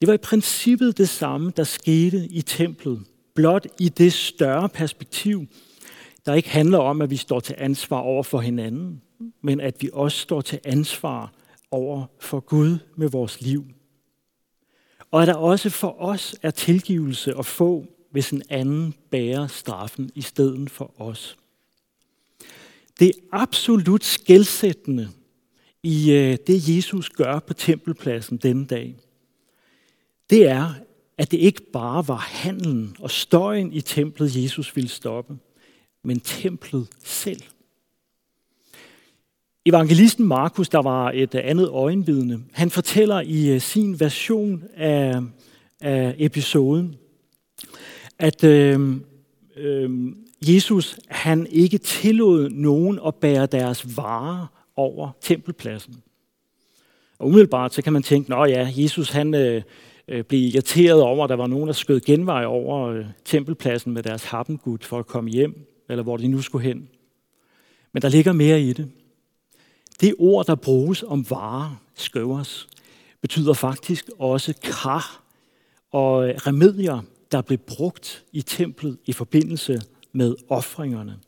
Det 0.00 0.06
var 0.06 0.14
i 0.14 0.18
princippet 0.18 0.98
det 0.98 1.08
samme, 1.08 1.52
der 1.56 1.64
skete 1.64 2.26
i 2.26 2.42
templet, 2.42 3.00
blot 3.34 3.66
i 3.80 3.88
det 3.88 4.12
større 4.12 4.68
perspektiv, 4.68 5.46
der 6.26 6.34
ikke 6.34 6.50
handler 6.50 6.78
om, 6.78 7.02
at 7.02 7.10
vi 7.10 7.16
står 7.16 7.40
til 7.40 7.54
ansvar 7.58 7.98
over 7.98 8.22
for 8.22 8.40
hinanden, 8.40 9.02
men 9.42 9.60
at 9.60 9.76
vi 9.80 9.90
også 9.92 10.18
står 10.18 10.40
til 10.40 10.60
ansvar 10.64 11.32
over 11.70 12.06
for 12.20 12.40
Gud 12.40 12.78
med 12.96 13.08
vores 13.08 13.40
liv. 13.40 13.64
Og 15.10 15.22
at 15.22 15.28
der 15.28 15.34
også 15.34 15.70
for 15.70 16.02
os 16.02 16.36
er 16.42 16.50
tilgivelse 16.50 17.34
at 17.38 17.46
få, 17.46 17.86
hvis 18.10 18.30
en 18.30 18.42
anden 18.48 18.94
bærer 19.10 19.46
straffen 19.46 20.10
i 20.14 20.22
stedet 20.22 20.70
for 20.70 21.00
os. 21.00 21.36
Det 23.00 23.08
er 23.08 23.12
absolut 23.32 24.04
skældsættende 24.04 25.08
i 25.82 26.12
øh, 26.12 26.36
det, 26.46 26.76
Jesus 26.76 27.10
gør 27.10 27.38
på 27.38 27.54
tempelpladsen 27.54 28.36
denne 28.36 28.66
dag– 28.66 28.96
det 30.30 30.48
er, 30.48 30.74
at 31.18 31.30
det 31.30 31.38
ikke 31.38 31.62
bare 31.72 32.08
var 32.08 32.16
handlen 32.16 32.96
og 33.00 33.10
støjen 33.10 33.72
i 33.72 33.80
templet, 33.80 34.42
Jesus 34.42 34.76
ville 34.76 34.88
stoppe, 34.88 35.38
men 36.04 36.20
templet 36.20 36.86
selv. 37.04 37.42
Evangelisten 39.66 40.26
Markus, 40.26 40.68
der 40.68 40.82
var 40.82 41.10
et 41.14 41.34
andet 41.34 41.68
øjenvidne, 41.68 42.40
han 42.52 42.70
fortæller 42.70 43.20
i 43.20 43.50
øh, 43.54 43.60
sin 43.60 44.00
version 44.00 44.64
af, 44.76 45.20
af 45.80 46.14
episoden, 46.18 46.96
at 48.18 48.44
øh, 48.44 48.96
øh, 49.56 50.12
Jesus 50.42 50.98
han 51.08 51.46
ikke 51.46 51.78
tillod 51.78 52.50
nogen 52.50 53.00
at 53.06 53.14
bære 53.14 53.46
deres 53.46 53.96
varer 53.96 54.46
over 54.76 55.10
tempelpladsen. 55.20 55.94
Og 57.18 57.26
umiddelbart 57.26 57.74
så 57.74 57.82
kan 57.82 57.92
man 57.92 58.02
tænke, 58.02 58.34
at 58.34 58.50
ja, 58.50 58.72
Jesus 58.76 59.10
han 59.10 59.34
øh, 59.34 59.62
øh, 60.08 60.24
blev 60.24 60.40
irriteret 60.40 61.02
over, 61.02 61.24
at 61.24 61.30
der 61.30 61.36
var 61.36 61.46
nogen, 61.46 61.66
der 61.66 61.72
skød 61.72 62.00
genvej 62.00 62.44
over 62.44 62.88
øh, 62.88 63.04
tempelpladsen 63.24 63.92
med 63.92 64.02
deres 64.02 64.24
happengud 64.24 64.78
for 64.82 64.98
at 64.98 65.06
komme 65.06 65.30
hjem, 65.30 65.66
eller 65.88 66.02
hvor 66.02 66.16
de 66.16 66.28
nu 66.28 66.42
skulle 66.42 66.64
hen. 66.64 66.88
Men 67.92 68.02
der 68.02 68.08
ligger 68.08 68.32
mere 68.32 68.62
i 68.62 68.72
det. 68.72 68.90
Det 70.00 70.14
ord, 70.18 70.46
der 70.46 70.54
bruges 70.54 71.02
om 71.02 71.30
varer, 71.30 71.82
skøvers, 71.94 72.68
betyder 73.20 73.52
faktisk 73.52 74.10
også 74.18 74.54
kar 74.62 75.22
og 75.90 76.22
remedier, 76.46 77.00
der 77.32 77.42
blev 77.42 77.58
brugt 77.58 78.24
i 78.32 78.42
templet 78.42 78.98
i 79.06 79.12
forbindelse 79.12 79.80
med 80.12 80.36
offringerne. 80.48 81.18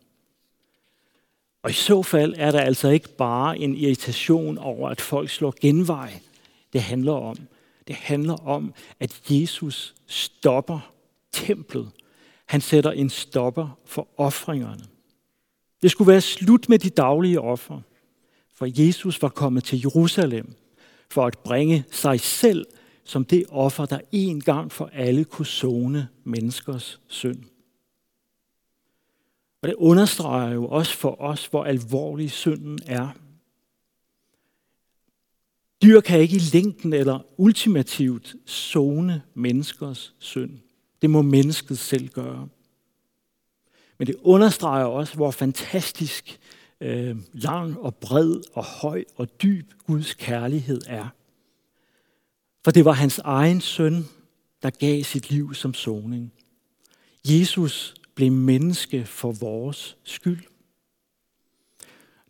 Og 1.62 1.70
i 1.70 1.72
så 1.72 2.02
fald 2.02 2.34
er 2.36 2.50
der 2.50 2.60
altså 2.60 2.88
ikke 2.88 3.16
bare 3.16 3.58
en 3.58 3.76
irritation 3.76 4.58
over, 4.58 4.88
at 4.88 5.00
folk 5.00 5.30
slår 5.30 5.54
genvej. 5.60 6.20
Det 6.72 6.82
handler 6.82 7.12
om. 7.12 7.36
Det 7.88 7.96
handler 7.96 8.34
om, 8.34 8.74
at 9.00 9.20
Jesus 9.30 9.94
stopper 10.06 10.92
templet. 11.32 11.90
Han 12.50 12.60
sætter 12.60 12.90
en 12.90 13.10
stopper 13.10 13.78
for 13.84 14.08
offringerne. 14.16 14.84
Det 15.82 15.90
skulle 15.90 16.12
være 16.12 16.20
slut 16.20 16.68
med 16.68 16.78
de 16.78 16.90
daglige 16.90 17.40
offer, 17.40 17.80
for 18.54 18.82
Jesus 18.86 19.22
var 19.22 19.28
kommet 19.28 19.64
til 19.64 19.80
Jerusalem 19.80 20.54
for 21.10 21.26
at 21.26 21.38
bringe 21.38 21.84
sig 21.90 22.20
selv 22.20 22.66
som 23.04 23.24
det 23.24 23.44
offer, 23.48 23.86
der 23.86 24.00
en 24.12 24.40
gang 24.40 24.72
for 24.72 24.90
alle 24.92 25.24
kunne 25.24 25.46
zone 25.46 26.08
menneskers 26.24 27.00
synd. 27.06 27.44
Og 29.62 29.68
det 29.68 29.74
understreger 29.74 30.54
jo 30.54 30.66
også 30.66 30.96
for 30.96 31.20
os, 31.20 31.46
hvor 31.46 31.64
alvorlig 31.64 32.30
synden 32.30 32.78
er. 32.86 33.08
Dyr 35.82 36.00
kan 36.00 36.20
ikke 36.20 36.36
i 36.36 36.50
længden 36.52 36.92
eller 36.92 37.20
ultimativt 37.36 38.34
zone 38.48 39.22
menneskers 39.34 40.14
synd. 40.18 40.58
Det 41.02 41.10
må 41.10 41.22
mennesket 41.22 41.78
selv 41.78 42.08
gøre. 42.08 42.48
Men 43.98 44.06
det 44.06 44.16
understreger 44.22 44.84
også, 44.84 45.14
hvor 45.14 45.30
fantastisk 45.30 46.40
øh, 46.80 47.16
lang 47.32 47.78
og 47.78 47.94
bred 47.94 48.40
og 48.52 48.64
høj 48.64 49.04
og 49.16 49.42
dyb 49.42 49.72
Guds 49.86 50.14
kærlighed 50.14 50.80
er. 50.86 51.08
For 52.64 52.70
det 52.70 52.84
var 52.84 52.92
hans 52.92 53.18
egen 53.18 53.60
søn, 53.60 54.04
der 54.62 54.70
gav 54.70 55.02
sit 55.02 55.30
liv 55.30 55.54
som 55.54 55.74
soning. 55.74 56.32
Jesus 57.24 57.94
blev 58.14 58.32
menneske 58.32 59.04
for 59.06 59.32
vores 59.32 59.96
skyld. 60.04 60.42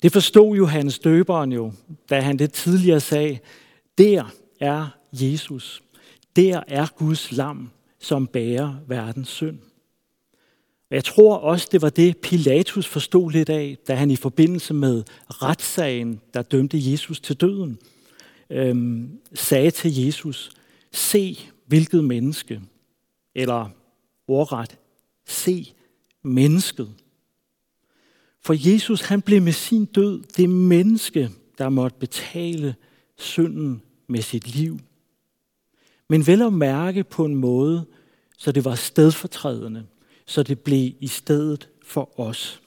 Det 0.02 0.12
forstod 0.12 0.56
Johannes 0.56 0.98
døberen 0.98 1.52
jo, 1.52 1.72
da 2.10 2.20
han 2.20 2.38
det 2.38 2.52
tidligere 2.52 3.00
sagde, 3.00 3.38
der 3.98 4.24
er 4.60 4.88
Jesus. 5.12 5.82
Der 6.36 6.62
er 6.68 6.86
Guds 6.96 7.32
lam, 7.32 7.70
som 8.00 8.26
bærer 8.26 8.74
verdens 8.88 9.28
synd. 9.28 9.58
Og 10.90 10.96
jeg 10.96 11.04
tror 11.04 11.36
også, 11.36 11.68
det 11.72 11.82
var 11.82 11.90
det, 11.90 12.16
Pilatus 12.16 12.86
forstod 12.86 13.30
lidt 13.30 13.48
af, 13.48 13.78
da 13.88 13.94
han 13.94 14.10
i 14.10 14.16
forbindelse 14.16 14.74
med 14.74 15.02
retssagen, 15.28 16.20
der 16.34 16.42
dømte 16.42 16.90
Jesus 16.90 17.20
til 17.20 17.36
døden, 17.36 17.78
øhm, 18.50 19.18
sagde 19.34 19.70
til 19.70 20.04
Jesus, 20.04 20.50
se 20.92 21.38
hvilket 21.66 22.04
menneske, 22.04 22.60
eller 23.34 23.68
ordret, 24.28 24.78
se 25.26 25.72
mennesket. 26.22 26.94
For 28.40 28.70
Jesus 28.70 29.00
han 29.00 29.22
blev 29.22 29.42
med 29.42 29.52
sin 29.52 29.84
død 29.84 30.22
det 30.36 30.50
menneske, 30.50 31.30
der 31.58 31.68
måtte 31.68 31.98
betale 31.98 32.74
synden 33.18 33.82
med 34.06 34.22
sit 34.22 34.56
liv. 34.56 34.78
Men 36.10 36.26
vel 36.26 36.42
at 36.42 36.52
mærke 36.52 37.04
på 37.04 37.24
en 37.24 37.34
måde, 37.34 37.86
så 38.38 38.52
det 38.52 38.64
var 38.64 38.74
stedfortrædende, 38.74 39.86
så 40.26 40.42
det 40.42 40.60
blev 40.60 40.92
i 41.00 41.06
stedet 41.06 41.68
for 41.84 42.20
os. 42.20 42.62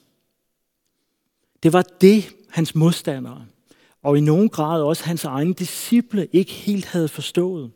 Det 1.64 1.74
var 1.74 1.82
det, 2.02 2.36
hans 2.50 2.76
modstandere, 2.76 3.46
og 4.04 4.18
i 4.18 4.22
nogen 4.22 4.50
grad 4.50 4.82
også 4.82 5.04
hans 5.06 5.26
egne 5.26 5.54
disciple, 5.54 6.28
ikke 6.32 6.52
helt 6.52 6.86
havde 6.86 7.08
forstået. 7.08 7.72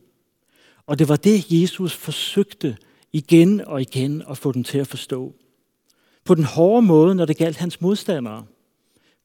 Og 0.85 0.99
det 0.99 1.09
var 1.09 1.15
det, 1.15 1.51
Jesus 1.51 1.93
forsøgte 1.93 2.77
igen 3.11 3.61
og 3.61 3.81
igen 3.81 4.23
at 4.29 4.37
få 4.37 4.51
dem 4.51 4.63
til 4.63 4.77
at 4.77 4.87
forstå. 4.87 5.35
På 6.25 6.35
den 6.35 6.43
hårde 6.43 6.85
måde, 6.85 7.15
når 7.15 7.25
det 7.25 7.37
galt 7.37 7.57
hans 7.57 7.81
modstandere. 7.81 8.45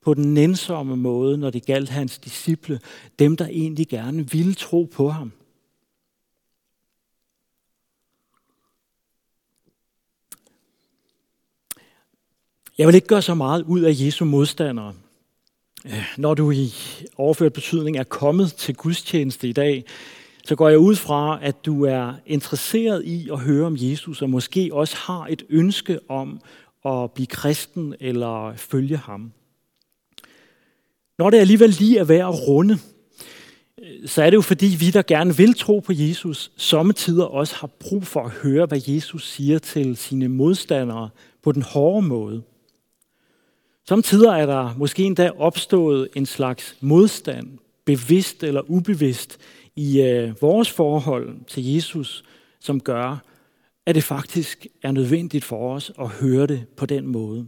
På 0.00 0.14
den 0.14 0.34
nænsomme 0.34 0.96
måde, 0.96 1.38
når 1.38 1.50
det 1.50 1.66
galt 1.66 1.88
hans 1.88 2.18
disciple, 2.18 2.80
dem 3.18 3.36
der 3.36 3.46
egentlig 3.46 3.88
gerne 3.88 4.30
ville 4.30 4.54
tro 4.54 4.90
på 4.94 5.08
ham. 5.08 5.32
Jeg 12.78 12.86
vil 12.86 12.94
ikke 12.94 13.06
gøre 13.06 13.22
så 13.22 13.34
meget 13.34 13.62
ud 13.62 13.80
af 13.80 13.92
Jesu 13.94 14.24
modstandere. 14.24 14.94
Øh, 15.86 16.04
når 16.16 16.34
du 16.34 16.50
i 16.50 16.72
overført 17.16 17.52
betydning 17.52 17.96
er 17.96 18.04
kommet 18.04 18.52
til 18.52 18.74
gudstjeneste 18.74 19.48
i 19.48 19.52
dag, 19.52 19.84
så 20.44 20.56
går 20.56 20.68
jeg 20.68 20.78
ud 20.78 20.96
fra, 20.96 21.38
at 21.42 21.66
du 21.66 21.84
er 21.84 22.14
interesseret 22.26 23.04
i 23.04 23.28
at 23.32 23.38
høre 23.38 23.66
om 23.66 23.76
Jesus, 23.78 24.22
og 24.22 24.30
måske 24.30 24.70
også 24.72 24.96
har 24.96 25.26
et 25.30 25.42
ønske 25.48 25.98
om 26.08 26.40
at 26.84 27.10
blive 27.12 27.26
kristen 27.26 27.94
eller 28.00 28.56
følge 28.56 28.96
ham. 28.96 29.32
Når 31.18 31.30
det 31.30 31.38
alligevel 31.38 31.70
lige 31.70 31.98
er 31.98 32.04
værd 32.04 32.34
at 32.34 32.48
runde, 32.48 32.78
øh, 33.82 34.08
så 34.08 34.22
er 34.22 34.30
det 34.30 34.36
jo 34.36 34.42
fordi 34.42 34.76
vi, 34.80 34.90
der 34.90 35.02
gerne 35.02 35.36
vil 35.36 35.54
tro 35.54 35.78
på 35.80 35.92
Jesus, 35.94 36.52
sommetider 36.56 37.24
også 37.24 37.54
har 37.54 37.70
brug 37.80 38.06
for 38.06 38.20
at 38.20 38.30
høre, 38.30 38.66
hvad 38.66 38.80
Jesus 38.86 39.30
siger 39.30 39.58
til 39.58 39.96
sine 39.96 40.28
modstandere 40.28 41.08
på 41.42 41.52
den 41.52 41.62
hårde 41.62 42.06
måde. 42.06 42.42
Samtidig 43.88 44.26
er 44.26 44.46
der 44.46 44.74
måske 44.76 45.04
endda 45.04 45.30
opstået 45.30 46.08
en 46.16 46.26
slags 46.26 46.76
modstand, 46.80 47.58
bevidst 47.84 48.42
eller 48.42 48.70
ubevidst, 48.70 49.38
i 49.76 50.00
øh, 50.00 50.42
vores 50.42 50.70
forhold 50.70 51.44
til 51.46 51.74
Jesus, 51.74 52.24
som 52.60 52.80
gør, 52.80 53.24
at 53.86 53.94
det 53.94 54.04
faktisk 54.04 54.66
er 54.82 54.92
nødvendigt 54.92 55.44
for 55.44 55.74
os 55.74 55.92
at 56.00 56.08
høre 56.08 56.46
det 56.46 56.66
på 56.76 56.86
den 56.86 57.06
måde. 57.06 57.46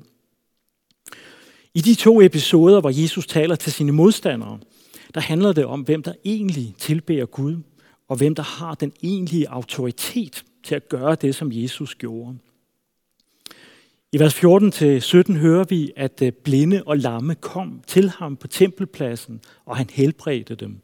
I 1.75 1.81
de 1.81 1.95
to 1.95 2.21
episoder, 2.21 2.81
hvor 2.81 3.03
Jesus 3.03 3.27
taler 3.27 3.57
til 3.57 3.73
sine 3.73 3.93
modstandere, 3.93 4.59
der 5.15 5.21
handler 5.21 5.53
det 5.53 5.65
om, 5.65 5.81
hvem 5.81 6.03
der 6.03 6.13
egentlig 6.25 6.75
tilbeder 6.79 7.27
Gud, 7.27 7.57
og 8.09 8.17
hvem 8.17 8.35
der 8.35 8.43
har 8.43 8.75
den 8.75 8.93
egentlige 9.03 9.49
autoritet 9.49 10.45
til 10.65 10.75
at 10.75 10.89
gøre 10.89 11.15
det, 11.15 11.35
som 11.35 11.51
Jesus 11.53 11.95
gjorde. 11.95 12.39
I 14.15 14.19
vers 14.19 14.35
14-17 14.35 15.33
hører 15.33 15.65
vi, 15.65 15.93
at 15.97 16.23
øh, 16.23 16.33
blinde 16.33 16.83
og 16.87 16.99
lamme 16.99 17.35
kom 17.35 17.81
til 17.87 18.11
ham 18.11 18.37
på 18.37 18.47
tempelpladsen, 18.47 19.41
og 19.67 19.77
han 19.77 19.87
helbredte 19.93 20.55
dem. 20.55 20.81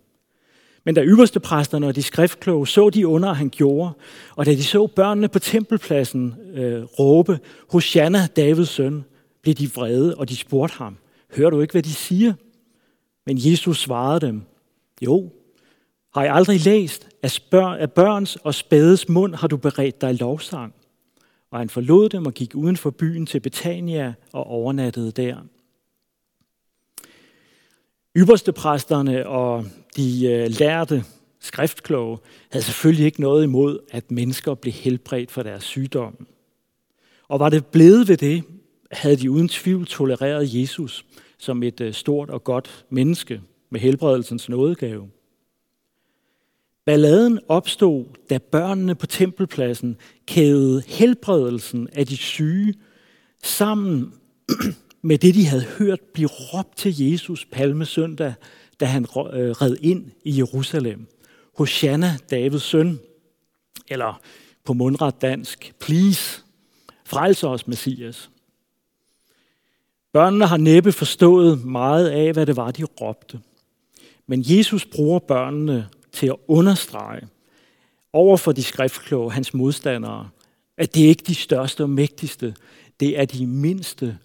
Men 0.85 0.95
da 0.95 1.05
ypperste 1.05 1.41
præsterne 1.41 1.87
og 1.87 1.97
de 1.97 2.03
skriftkloge 2.03 2.67
så 2.67 2.91
de 2.91 3.07
under, 3.07 3.33
han 3.33 3.51
gjorde, 3.51 3.93
og 4.37 4.47
da 4.47 4.51
de 4.51 4.65
så 4.65 4.87
børnene 4.87 5.29
på 5.29 5.39
tempelpladsen 5.39 6.35
øh, 6.55 6.83
råbe, 6.83 7.39
Hosanna, 7.69 8.27
Davids 8.37 8.69
søn, 8.69 9.05
blev 9.43 9.55
de 9.55 9.71
vrede, 9.75 10.15
og 10.15 10.29
de 10.29 10.37
spurgte 10.37 10.77
ham, 10.77 10.97
hører 11.37 11.51
du 11.51 11.61
ikke, 11.61 11.73
hvad 11.73 11.83
de 11.83 11.95
siger? 11.95 12.33
Men 13.27 13.37
Jesus 13.39 13.81
svarede 13.81 14.27
dem, 14.27 14.43
jo, 15.03 15.31
har 16.15 16.23
jeg 16.23 16.35
aldrig 16.35 16.65
læst, 16.65 17.09
at, 17.23 17.31
spørg, 17.31 17.79
at 17.79 17.93
børns 17.93 18.37
og 18.37 18.55
spædes 18.55 19.09
mund 19.09 19.35
har 19.35 19.49
du 19.49 19.57
beredt 19.57 20.01
dig 20.01 20.15
lovsang? 20.15 20.75
Og 21.51 21.59
han 21.59 21.69
forlod 21.69 22.09
dem 22.09 22.27
og 22.27 22.35
gik 22.35 22.55
uden 22.55 22.77
for 22.77 22.91
byen 22.91 23.27
til 23.27 23.41
Betania 23.41 24.15
og 24.33 24.47
overnattede 24.47 25.13
der. 25.13 25.37
Ypperste 28.17 28.53
præsterne 28.53 29.27
og 29.27 29.65
de 29.97 30.27
øh, 30.27 30.51
lærte 30.59 31.05
skriftkloge 31.41 32.19
havde 32.51 32.65
selvfølgelig 32.65 33.07
ikke 33.07 33.21
noget 33.21 33.45
imod, 33.45 33.79
at 33.91 34.11
mennesker 34.11 34.55
blev 34.55 34.73
helbredt 34.73 35.31
for 35.31 35.43
deres 35.43 35.65
sygdom. 35.65 36.27
Og 37.29 37.41
var 37.41 37.49
det 37.49 37.67
blevet 37.67 38.09
ved 38.09 38.17
det, 38.17 38.45
havde 38.91 39.17
de 39.17 39.31
uden 39.31 39.49
tvivl 39.49 39.87
tolereret 39.87 40.55
Jesus 40.55 41.05
som 41.39 41.63
et 41.63 41.81
øh, 41.81 41.93
stort 41.93 42.31
og 42.31 42.45
godt 42.45 42.85
menneske 42.91 43.41
med 43.71 43.81
helbredelsens 43.81 44.49
nådegave. 44.49 45.11
Balladen 46.91 47.41
opstod, 47.49 48.05
da 48.31 48.39
børnene 48.39 48.95
på 48.95 49.07
tempelpladsen 49.07 49.97
kædede 50.27 50.83
helbredelsen 50.87 51.89
af 51.93 52.07
de 52.07 52.17
syge 52.17 52.75
sammen 53.43 54.15
med 55.03 55.19
det, 55.19 55.35
de 55.35 55.47
havde 55.47 55.63
hørt 55.63 56.01
blive 56.15 56.29
råbt 56.29 56.77
til 56.77 57.11
Jesus 57.11 57.47
palmesøndag, 57.53 58.35
da 58.81 58.85
han 58.85 59.03
øh, 59.03 59.51
red 59.51 59.77
ind 59.81 60.11
i 60.25 60.39
Jerusalem. 60.39 61.07
Hosanna, 61.59 62.17
Davids 62.31 62.63
søn, 62.63 62.99
eller 63.89 64.21
på 64.65 64.73
mundret 64.73 65.23
dansk, 65.23 65.73
please, 65.81 66.43
Frels 67.05 67.45
os, 67.45 67.67
Messias. 67.67 68.31
Børnene 70.13 70.47
har 70.47 70.57
næppe 70.57 70.93
forstået 70.93 71.65
meget 71.65 72.09
af, 72.09 72.33
hvad 72.33 72.47
det 72.47 72.57
var, 72.57 72.71
de 72.71 72.85
råbte. 72.85 73.41
Men 74.27 74.43
Jesus 74.45 74.87
bruger 74.87 75.19
børnene 75.19 75.89
til 76.13 76.27
at 76.27 76.37
understrege 76.49 77.29
over 78.13 78.37
for 78.37 78.53
de 78.53 78.63
skriftkloge, 78.63 79.33
hans 79.33 79.55
modstandere, 79.55 80.29
at 80.77 80.95
det 80.95 81.01
ikke 81.01 81.23
er 81.23 81.27
de 81.27 81.35
største 81.35 81.83
og 81.83 81.91
mægtigste, 81.91 82.55
det 83.01 83.19
er 83.19 83.25
de 83.25 83.47
mindste 83.47 84.19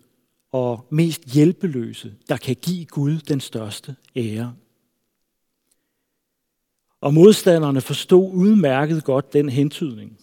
og 0.51 0.87
mest 0.89 1.23
hjælpeløse, 1.33 2.13
der 2.29 2.37
kan 2.37 2.55
give 2.61 2.85
Gud 2.85 3.17
den 3.17 3.39
største 3.39 3.95
ære. 4.15 4.53
Og 7.01 7.13
modstanderne 7.13 7.81
forstod 7.81 8.31
udmærket 8.33 9.03
godt 9.03 9.33
den 9.33 9.49
hentydning. 9.49 10.17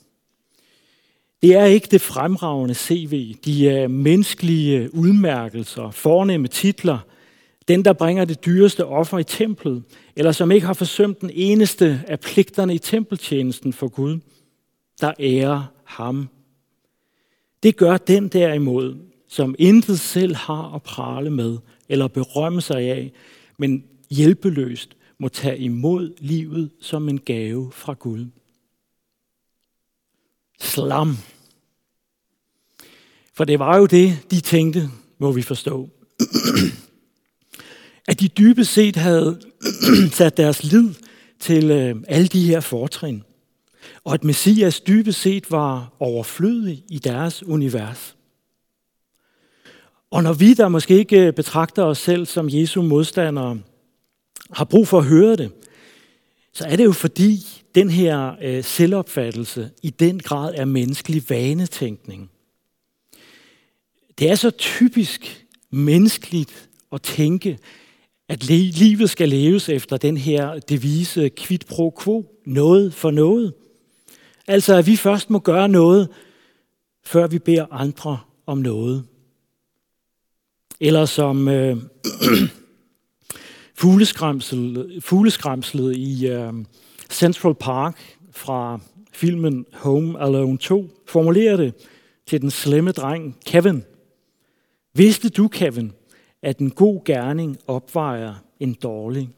Det 1.42 1.54
er 1.54 1.64
ikke 1.64 1.88
det 1.90 2.00
fremragende 2.00 2.74
CV, 2.74 3.34
de 3.44 3.88
menneskelige 3.88 4.94
udmærkelser, 4.94 5.90
fornemme 5.90 6.48
titler, 6.48 6.98
den, 7.72 7.84
der 7.84 7.92
bringer 7.92 8.24
det 8.24 8.44
dyreste 8.44 8.86
offer 8.86 9.18
i 9.18 9.24
templet, 9.24 9.82
eller 10.16 10.32
som 10.32 10.50
ikke 10.50 10.66
har 10.66 10.74
forsømt 10.74 11.20
den 11.20 11.30
eneste 11.34 12.04
af 12.08 12.20
pligterne 12.20 12.74
i 12.74 12.78
tempeltjenesten 12.78 13.72
for 13.72 13.88
Gud, 13.88 14.18
der 15.00 15.12
ærer 15.20 15.64
ham. 15.84 16.28
Det 17.62 17.76
gør 17.76 17.96
den 17.96 18.28
derimod, 18.28 18.96
som 19.28 19.54
intet 19.58 20.00
selv 20.00 20.34
har 20.34 20.74
at 20.74 20.82
prale 20.82 21.30
med 21.30 21.58
eller 21.88 22.08
berømme 22.08 22.60
sig 22.60 22.80
af, 22.80 23.12
men 23.58 23.84
hjælpeløst 24.10 24.96
må 25.18 25.28
tage 25.28 25.58
imod 25.58 26.12
livet 26.18 26.70
som 26.80 27.08
en 27.08 27.20
gave 27.20 27.72
fra 27.72 27.92
Gud. 27.92 28.26
Slam. 30.60 31.16
For 33.34 33.44
det 33.44 33.58
var 33.58 33.78
jo 33.78 33.86
det, 33.86 34.18
de 34.30 34.40
tænkte, 34.40 34.90
må 35.18 35.32
vi 35.32 35.42
forstå. 35.42 35.90
At 38.12 38.20
de 38.20 38.28
dybest 38.28 38.72
set 38.72 38.96
havde 38.96 39.40
sat 40.18 40.36
deres 40.36 40.64
lid 40.64 40.94
til 41.40 41.70
øh, 41.70 41.96
alle 42.08 42.28
de 42.28 42.46
her 42.46 42.60
fortrin. 42.60 43.22
Og 44.04 44.14
at 44.14 44.24
Messias 44.24 44.80
dybest 44.80 45.20
set 45.20 45.50
var 45.50 45.92
overflødig 46.00 46.84
i 46.90 46.98
deres 46.98 47.42
univers. 47.42 48.16
Og 50.10 50.22
når 50.22 50.32
vi, 50.32 50.54
der 50.54 50.68
måske 50.68 50.94
ikke 50.94 51.26
øh, 51.26 51.32
betragter 51.32 51.82
os 51.82 51.98
selv 51.98 52.26
som 52.26 52.48
Jesu 52.50 52.82
modstandere, 52.82 53.60
har 54.50 54.64
brug 54.64 54.88
for 54.88 54.98
at 54.98 55.04
høre 55.04 55.36
det, 55.36 55.52
så 56.52 56.64
er 56.64 56.76
det 56.76 56.84
jo 56.84 56.92
fordi 56.92 57.38
den 57.74 57.90
her 57.90 58.32
øh, 58.42 58.64
selvopfattelse 58.64 59.70
i 59.82 59.90
den 59.90 60.20
grad 60.20 60.54
er 60.56 60.64
menneskelig 60.64 61.24
vanetænkning. 61.28 62.30
Det 64.18 64.30
er 64.30 64.34
så 64.34 64.50
typisk 64.50 65.46
menneskeligt 65.70 66.68
at 66.92 67.02
tænke, 67.02 67.58
at 68.32 68.44
livet 68.44 69.10
skal 69.10 69.28
leves 69.28 69.68
efter 69.68 69.96
den 69.96 70.16
her 70.16 70.58
devise 70.58 71.30
quid 71.38 71.58
pro 71.68 71.98
quo, 72.02 72.26
noget 72.46 72.94
for 72.94 73.10
noget. 73.10 73.54
Altså 74.46 74.76
at 74.76 74.86
vi 74.86 74.96
først 74.96 75.30
må 75.30 75.38
gøre 75.38 75.68
noget, 75.68 76.08
før 77.04 77.26
vi 77.26 77.38
beder 77.38 77.66
andre 77.70 78.18
om 78.46 78.58
noget. 78.58 79.04
Eller 80.80 81.04
som 81.04 81.48
øh, 81.48 81.76
fugleskræmslet, 83.80 85.04
fugleskræmslet 85.04 85.96
i 85.96 86.26
øh, 86.26 86.52
Central 87.10 87.54
Park 87.54 88.16
fra 88.30 88.80
filmen 89.12 89.66
Home 89.72 90.20
Alone 90.20 90.58
2 90.58 90.90
formulerer 91.06 91.56
det 91.56 91.74
til 92.26 92.40
den 92.40 92.50
slemme 92.50 92.92
dreng 92.92 93.36
Kevin. 93.46 93.84
Vidste 94.94 95.28
du, 95.28 95.48
Kevin, 95.48 95.92
at 96.42 96.58
en 96.58 96.70
god 96.70 97.04
gerning 97.04 97.58
opvejer 97.66 98.34
en 98.60 98.74
dårlig? 98.74 99.30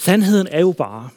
Sandheden 0.00 0.46
er 0.50 0.60
jo 0.60 0.72
bare, 0.72 1.08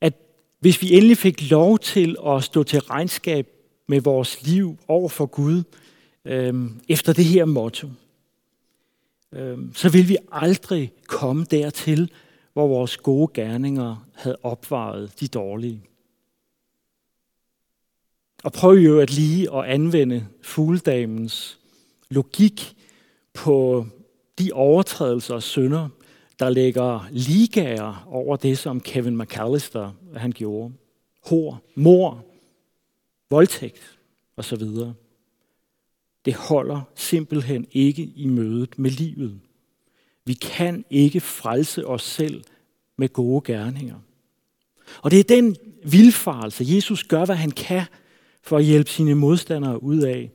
at 0.00 0.14
hvis 0.60 0.82
vi 0.82 0.92
endelig 0.92 1.18
fik 1.18 1.50
lov 1.50 1.78
til 1.78 2.16
at 2.26 2.44
stå 2.44 2.62
til 2.62 2.80
regnskab 2.80 3.48
med 3.86 4.00
vores 4.00 4.46
liv 4.46 4.78
over 4.88 5.08
for 5.08 5.26
Gud 5.26 5.62
øh, 6.24 6.70
efter 6.88 7.12
det 7.12 7.24
her 7.24 7.44
motto, 7.44 7.88
øh, 9.32 9.58
så 9.74 9.88
vil 9.88 10.08
vi 10.08 10.16
aldrig 10.32 10.92
komme 11.06 11.44
dertil, 11.44 12.12
hvor 12.52 12.68
vores 12.68 12.96
gode 12.96 13.30
gerninger 13.34 14.08
havde 14.14 14.36
opvejet 14.42 15.20
de 15.20 15.28
dårlige. 15.28 15.82
Og 18.42 18.52
prøv 18.52 18.74
jo 18.74 19.00
at 19.00 19.10
lige 19.10 19.54
at 19.56 19.64
anvende 19.64 20.26
fugledamens 20.42 21.58
logik 22.10 22.76
på 23.34 23.86
de 24.38 24.50
overtrædelser 24.52 25.34
og 25.34 25.42
synder, 25.42 25.88
der 26.38 26.50
lægger 26.50 27.08
ligager 27.10 28.08
over 28.10 28.36
det, 28.36 28.58
som 28.58 28.80
Kevin 28.80 29.18
McAllister 29.18 29.92
han 30.16 30.32
gjorde. 30.32 30.72
Hår, 31.26 31.60
mor, 31.74 32.24
voldtægt 33.30 33.98
osv. 34.36 34.62
Det 36.24 36.34
holder 36.34 36.80
simpelthen 36.94 37.66
ikke 37.72 38.12
i 38.16 38.26
mødet 38.26 38.78
med 38.78 38.90
livet. 38.90 39.40
Vi 40.24 40.34
kan 40.34 40.84
ikke 40.90 41.20
frelse 41.20 41.86
os 41.86 42.02
selv 42.02 42.44
med 42.96 43.08
gode 43.08 43.52
gerninger. 43.52 43.96
Og 45.02 45.10
det 45.10 45.20
er 45.20 45.24
den 45.24 45.56
vildfarelse, 45.84 46.64
Jesus 46.68 47.04
gør, 47.04 47.24
hvad 47.24 47.36
han 47.36 47.50
kan 47.50 47.86
for 48.42 48.56
at 48.58 48.64
hjælpe 48.64 48.90
sine 48.90 49.14
modstandere 49.14 49.82
ud 49.82 49.98
af. 49.98 50.30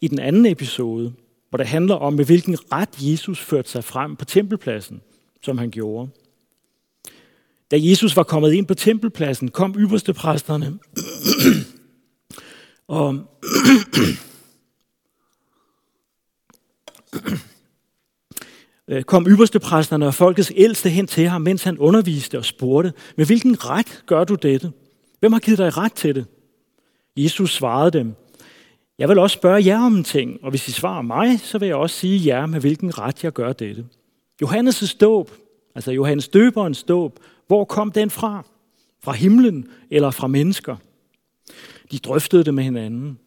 I 0.00 0.08
den 0.08 0.18
anden 0.18 0.46
episode, 0.46 1.12
hvor 1.50 1.56
det 1.56 1.66
handler 1.66 1.94
om, 1.94 2.12
med 2.12 2.24
hvilken 2.24 2.72
ret 2.72 2.88
Jesus 2.98 3.40
førte 3.40 3.70
sig 3.70 3.84
frem 3.84 4.16
på 4.16 4.24
tempelpladsen, 4.24 5.00
som 5.42 5.58
han 5.58 5.70
gjorde. 5.70 6.10
Da 7.70 7.76
Jesus 7.80 8.16
var 8.16 8.22
kommet 8.22 8.52
ind 8.52 8.66
på 8.66 8.74
tempelpladsen, 8.74 9.50
kom 9.50 9.74
ypperste 9.78 10.12
præsterne 10.12 10.78
og 12.88 13.18
kom 19.06 19.26
ypperste 19.28 19.60
præsterne 19.60 20.06
og 20.06 20.14
folkets 20.14 20.52
ældste 20.56 20.88
hen 20.88 21.06
til 21.06 21.28
ham, 21.28 21.42
mens 21.42 21.62
han 21.62 21.78
underviste 21.78 22.38
og 22.38 22.44
spurgte, 22.44 22.92
med 23.16 23.26
hvilken 23.26 23.64
ret 23.64 24.02
gør 24.06 24.24
du 24.24 24.34
dette? 24.34 24.72
Hvem 25.20 25.32
har 25.32 25.40
givet 25.40 25.58
dig 25.58 25.76
ret 25.76 25.92
til 25.92 26.14
det? 26.14 26.26
Jesus 27.16 27.54
svarede 27.54 27.98
dem, 27.98 28.14
jeg 28.98 29.08
vil 29.08 29.18
også 29.18 29.34
spørge 29.34 29.66
jer 29.66 29.80
om 29.80 29.96
en 29.96 30.04
ting, 30.04 30.38
og 30.42 30.50
hvis 30.50 30.68
I 30.68 30.72
svarer 30.72 31.02
mig, 31.02 31.40
så 31.40 31.58
vil 31.58 31.66
jeg 31.66 31.76
også 31.76 31.96
sige 31.96 32.26
jer, 32.26 32.46
med 32.46 32.60
hvilken 32.60 32.98
ret 32.98 33.24
jeg 33.24 33.32
gør 33.32 33.52
dette. 33.52 33.86
Johannes' 34.44 34.96
dåb, 35.00 35.30
altså 35.74 35.92
Johannes 35.92 36.28
døberens 36.28 36.82
dåb, 36.82 37.18
hvor 37.46 37.64
kom 37.64 37.92
den 37.92 38.10
fra? 38.10 38.44
Fra 39.02 39.12
himlen 39.12 39.68
eller 39.90 40.10
fra 40.10 40.26
mennesker? 40.26 40.76
De 41.90 41.98
drøftede 41.98 42.44
det 42.44 42.54
med 42.54 42.64
hinanden. 42.64 43.18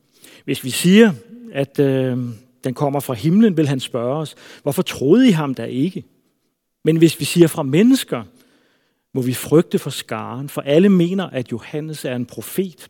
Hvis 0.46 0.64
vi 0.64 0.70
siger, 0.70 1.14
at 1.52 1.80
øh, 1.80 2.18
den 2.64 2.74
kommer 2.74 3.00
fra 3.00 3.14
himlen, 3.14 3.58
vil 3.58 3.68
han 3.68 3.80
spørge 3.80 4.16
os, 4.18 4.36
hvorfor 4.64 4.82
troede 4.82 5.28
I 5.28 5.32
ham 5.32 5.54
da 5.54 5.64
ikke? 5.64 6.04
Men 6.84 6.98
hvis 6.98 7.20
vi 7.20 7.26
siger 7.26 7.48
fra 7.48 7.64
mennesker, 7.64 8.24
må 9.14 9.22
vi 9.22 9.34
frygte 9.34 9.80
for 9.80 9.90
skaren, 9.90 10.50
for 10.50 10.62
alle 10.62 10.90
mener, 10.90 11.30
at 11.30 11.52
Johannes 11.52 12.06
er 12.06 12.16
en 12.16 12.26
profet. 12.26 12.88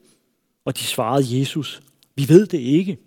Og 0.65 0.77
de 0.77 0.83
svarede 0.83 1.39
Jesus, 1.39 1.81
vi 2.15 2.29
ved 2.29 2.47
det 2.47 2.59
ikke. 2.59 2.97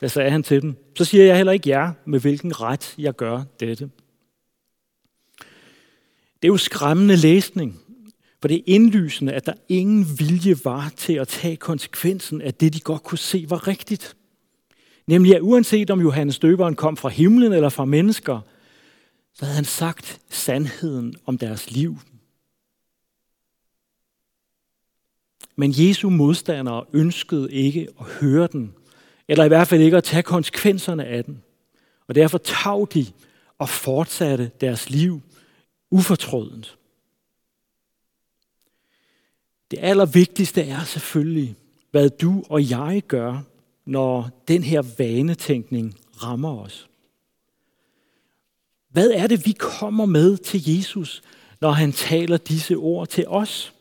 Da 0.00 0.08
sagde 0.08 0.30
han 0.30 0.42
til 0.42 0.62
dem, 0.62 0.76
så 0.96 1.04
siger 1.04 1.24
jeg 1.24 1.36
heller 1.36 1.52
ikke 1.52 1.70
jer, 1.70 1.92
med 2.04 2.20
hvilken 2.20 2.60
ret 2.60 2.94
jeg 2.98 3.16
gør 3.16 3.42
dette. 3.60 3.90
Det 6.42 6.48
er 6.48 6.52
jo 6.52 6.56
skræmmende 6.56 7.16
læsning, 7.16 7.80
for 8.40 8.48
det 8.48 8.56
er 8.56 8.62
indlysende, 8.66 9.32
at 9.32 9.46
der 9.46 9.52
ingen 9.68 10.06
vilje 10.18 10.56
var 10.64 10.92
til 10.96 11.12
at 11.12 11.28
tage 11.28 11.56
konsekvensen 11.56 12.40
af 12.40 12.54
det, 12.54 12.74
de 12.74 12.80
godt 12.80 13.02
kunne 13.02 13.18
se 13.18 13.46
var 13.48 13.68
rigtigt. 13.68 14.16
Nemlig 15.06 15.36
at 15.36 15.42
uanset 15.42 15.90
om 15.90 16.00
Johannes 16.00 16.38
døberen 16.38 16.74
kom 16.74 16.96
fra 16.96 17.08
himlen 17.08 17.52
eller 17.52 17.68
fra 17.68 17.84
mennesker, 17.84 18.40
så 19.34 19.44
havde 19.44 19.56
han 19.56 19.64
sagt 19.64 20.20
sandheden 20.30 21.14
om 21.26 21.38
deres 21.38 21.70
liv. 21.70 21.98
Men 25.56 25.72
Jesu 25.76 26.10
modstandere 26.10 26.84
ønskede 26.92 27.52
ikke 27.52 27.88
at 28.00 28.06
høre 28.06 28.48
den, 28.52 28.74
eller 29.28 29.44
i 29.44 29.48
hvert 29.48 29.68
fald 29.68 29.80
ikke 29.80 29.96
at 29.96 30.04
tage 30.04 30.22
konsekvenserne 30.22 31.04
af 31.04 31.24
den. 31.24 31.42
Og 32.06 32.14
derfor 32.14 32.38
tag 32.38 32.86
de 32.94 33.06
og 33.58 33.68
fortsatte 33.68 34.50
deres 34.60 34.90
liv 34.90 35.20
ufortrødent. 35.90 36.78
Det 39.70 39.78
allervigtigste 39.82 40.62
er 40.62 40.84
selvfølgelig, 40.84 41.56
hvad 41.90 42.10
du 42.10 42.44
og 42.48 42.70
jeg 42.70 43.02
gør, 43.08 43.42
når 43.84 44.44
den 44.48 44.62
her 44.62 44.82
vanetænkning 44.98 45.94
rammer 46.22 46.58
os. 46.58 46.88
Hvad 48.88 49.10
er 49.10 49.26
det, 49.26 49.46
vi 49.46 49.52
kommer 49.52 50.06
med 50.06 50.36
til 50.36 50.76
Jesus, 50.76 51.22
når 51.60 51.70
han 51.70 51.92
taler 51.92 52.36
disse 52.36 52.74
ord 52.76 53.08
til 53.08 53.28
os? 53.28 53.72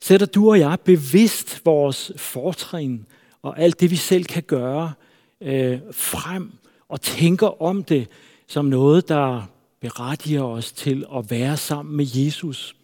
Sætter 0.00 0.26
du 0.26 0.50
og 0.50 0.58
jeg 0.58 0.78
bevidst 0.84 1.66
vores 1.66 2.12
fortrin 2.16 3.06
og 3.42 3.58
alt 3.60 3.80
det, 3.80 3.90
vi 3.90 3.96
selv 3.96 4.24
kan 4.24 4.42
gøre, 4.42 4.92
øh, 5.40 5.80
frem 5.92 6.52
og 6.88 7.00
tænker 7.00 7.62
om 7.62 7.84
det 7.84 8.08
som 8.46 8.64
noget, 8.64 9.08
der 9.08 9.42
berettiger 9.80 10.42
os 10.42 10.72
til 10.72 11.06
at 11.16 11.30
være 11.30 11.56
sammen 11.56 11.96
med 11.96 12.06
Jesus 12.14 12.76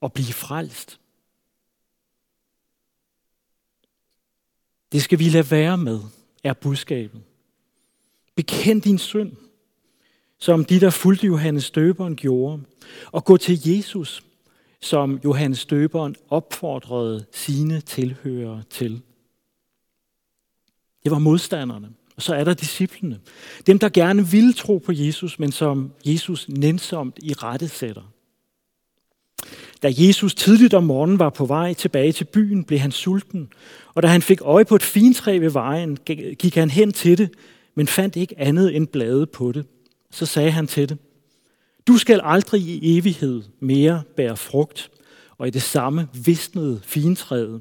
og 0.00 0.12
blive 0.12 0.32
frelst. 0.32 1.00
Det 4.92 5.02
skal 5.02 5.18
vi 5.18 5.24
lade 5.24 5.50
være 5.50 5.78
med, 5.78 6.00
er 6.44 6.52
budskabet. 6.52 7.22
Bekend 8.34 8.82
din 8.82 8.98
synd, 8.98 9.32
som 10.38 10.64
de, 10.64 10.80
der 10.80 10.90
fulgte 10.90 11.26
Johannes 11.26 11.70
Døberen, 11.70 12.16
gjorde, 12.16 12.62
og 13.12 13.24
gå 13.24 13.36
til 13.36 13.68
Jesus, 13.68 14.22
som 14.80 15.20
Johannes 15.24 15.66
Døberen 15.66 16.16
opfordrede 16.30 17.24
sine 17.32 17.80
tilhørere 17.80 18.62
til. 18.70 19.02
Det 21.04 21.10
var 21.12 21.18
modstanderne. 21.18 21.88
Og 22.16 22.22
så 22.22 22.34
er 22.34 22.44
der 22.44 22.54
disciplene. 22.54 23.20
Dem, 23.66 23.78
der 23.78 23.88
gerne 23.88 24.26
vil 24.26 24.54
tro 24.54 24.78
på 24.78 24.92
Jesus, 24.92 25.38
men 25.38 25.52
som 25.52 25.92
Jesus 26.04 26.48
nænsomt 26.48 27.18
i 27.22 27.32
rette 27.32 27.68
sætter. 27.68 28.12
Da 29.82 29.92
Jesus 29.96 30.34
tidligt 30.34 30.74
om 30.74 30.84
morgenen 30.84 31.18
var 31.18 31.30
på 31.30 31.46
vej 31.46 31.74
tilbage 31.74 32.12
til 32.12 32.24
byen, 32.24 32.64
blev 32.64 32.78
han 32.78 32.92
sulten. 32.92 33.52
Og 33.94 34.02
da 34.02 34.08
han 34.08 34.22
fik 34.22 34.40
øje 34.40 34.64
på 34.64 34.74
et 34.74 34.82
fintræ 34.82 35.38
ved 35.38 35.50
vejen, 35.50 35.98
gik 36.38 36.54
han 36.54 36.70
hen 36.70 36.92
til 36.92 37.18
det, 37.18 37.30
men 37.74 37.86
fandt 37.86 38.16
ikke 38.16 38.38
andet 38.38 38.76
end 38.76 38.86
blade 38.86 39.26
på 39.26 39.52
det. 39.52 39.66
Så 40.10 40.26
sagde 40.26 40.50
han 40.50 40.66
til 40.66 40.88
det, 40.88 40.98
du 41.88 41.98
skal 41.98 42.20
aldrig 42.24 42.60
i 42.60 42.98
evighed 42.98 43.42
mere 43.60 44.02
bære 44.16 44.36
frugt. 44.36 44.90
Og 45.38 45.46
i 45.46 45.50
det 45.50 45.62
samme 45.62 46.08
visnede 46.24 46.80
fintræet. 46.84 47.60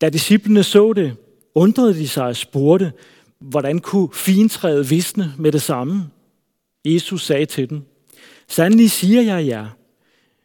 Da 0.00 0.08
disciplene 0.08 0.62
så 0.62 0.92
det, 0.92 1.16
undrede 1.54 1.94
de 1.94 2.08
sig 2.08 2.24
og 2.24 2.36
spurgte, 2.36 2.92
hvordan 3.38 3.78
kunne 3.78 4.08
fintræet 4.14 4.90
visne 4.90 5.32
med 5.38 5.52
det 5.52 5.62
samme? 5.62 6.10
Jesus 6.84 7.26
sagde 7.26 7.46
til 7.46 7.70
dem, 7.70 7.82
Sandelig 8.48 8.90
siger 8.90 9.22
jeg 9.22 9.46
jer, 9.46 9.66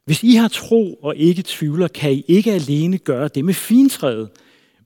hvis 0.05 0.23
I 0.23 0.35
har 0.35 0.47
tro 0.47 0.93
og 0.93 1.15
ikke 1.15 1.43
tvivler, 1.45 1.87
kan 1.87 2.13
I 2.13 2.23
ikke 2.27 2.51
alene 2.51 2.97
gøre 2.97 3.27
det 3.27 3.45
med 3.45 3.53
fintræet, 3.53 4.29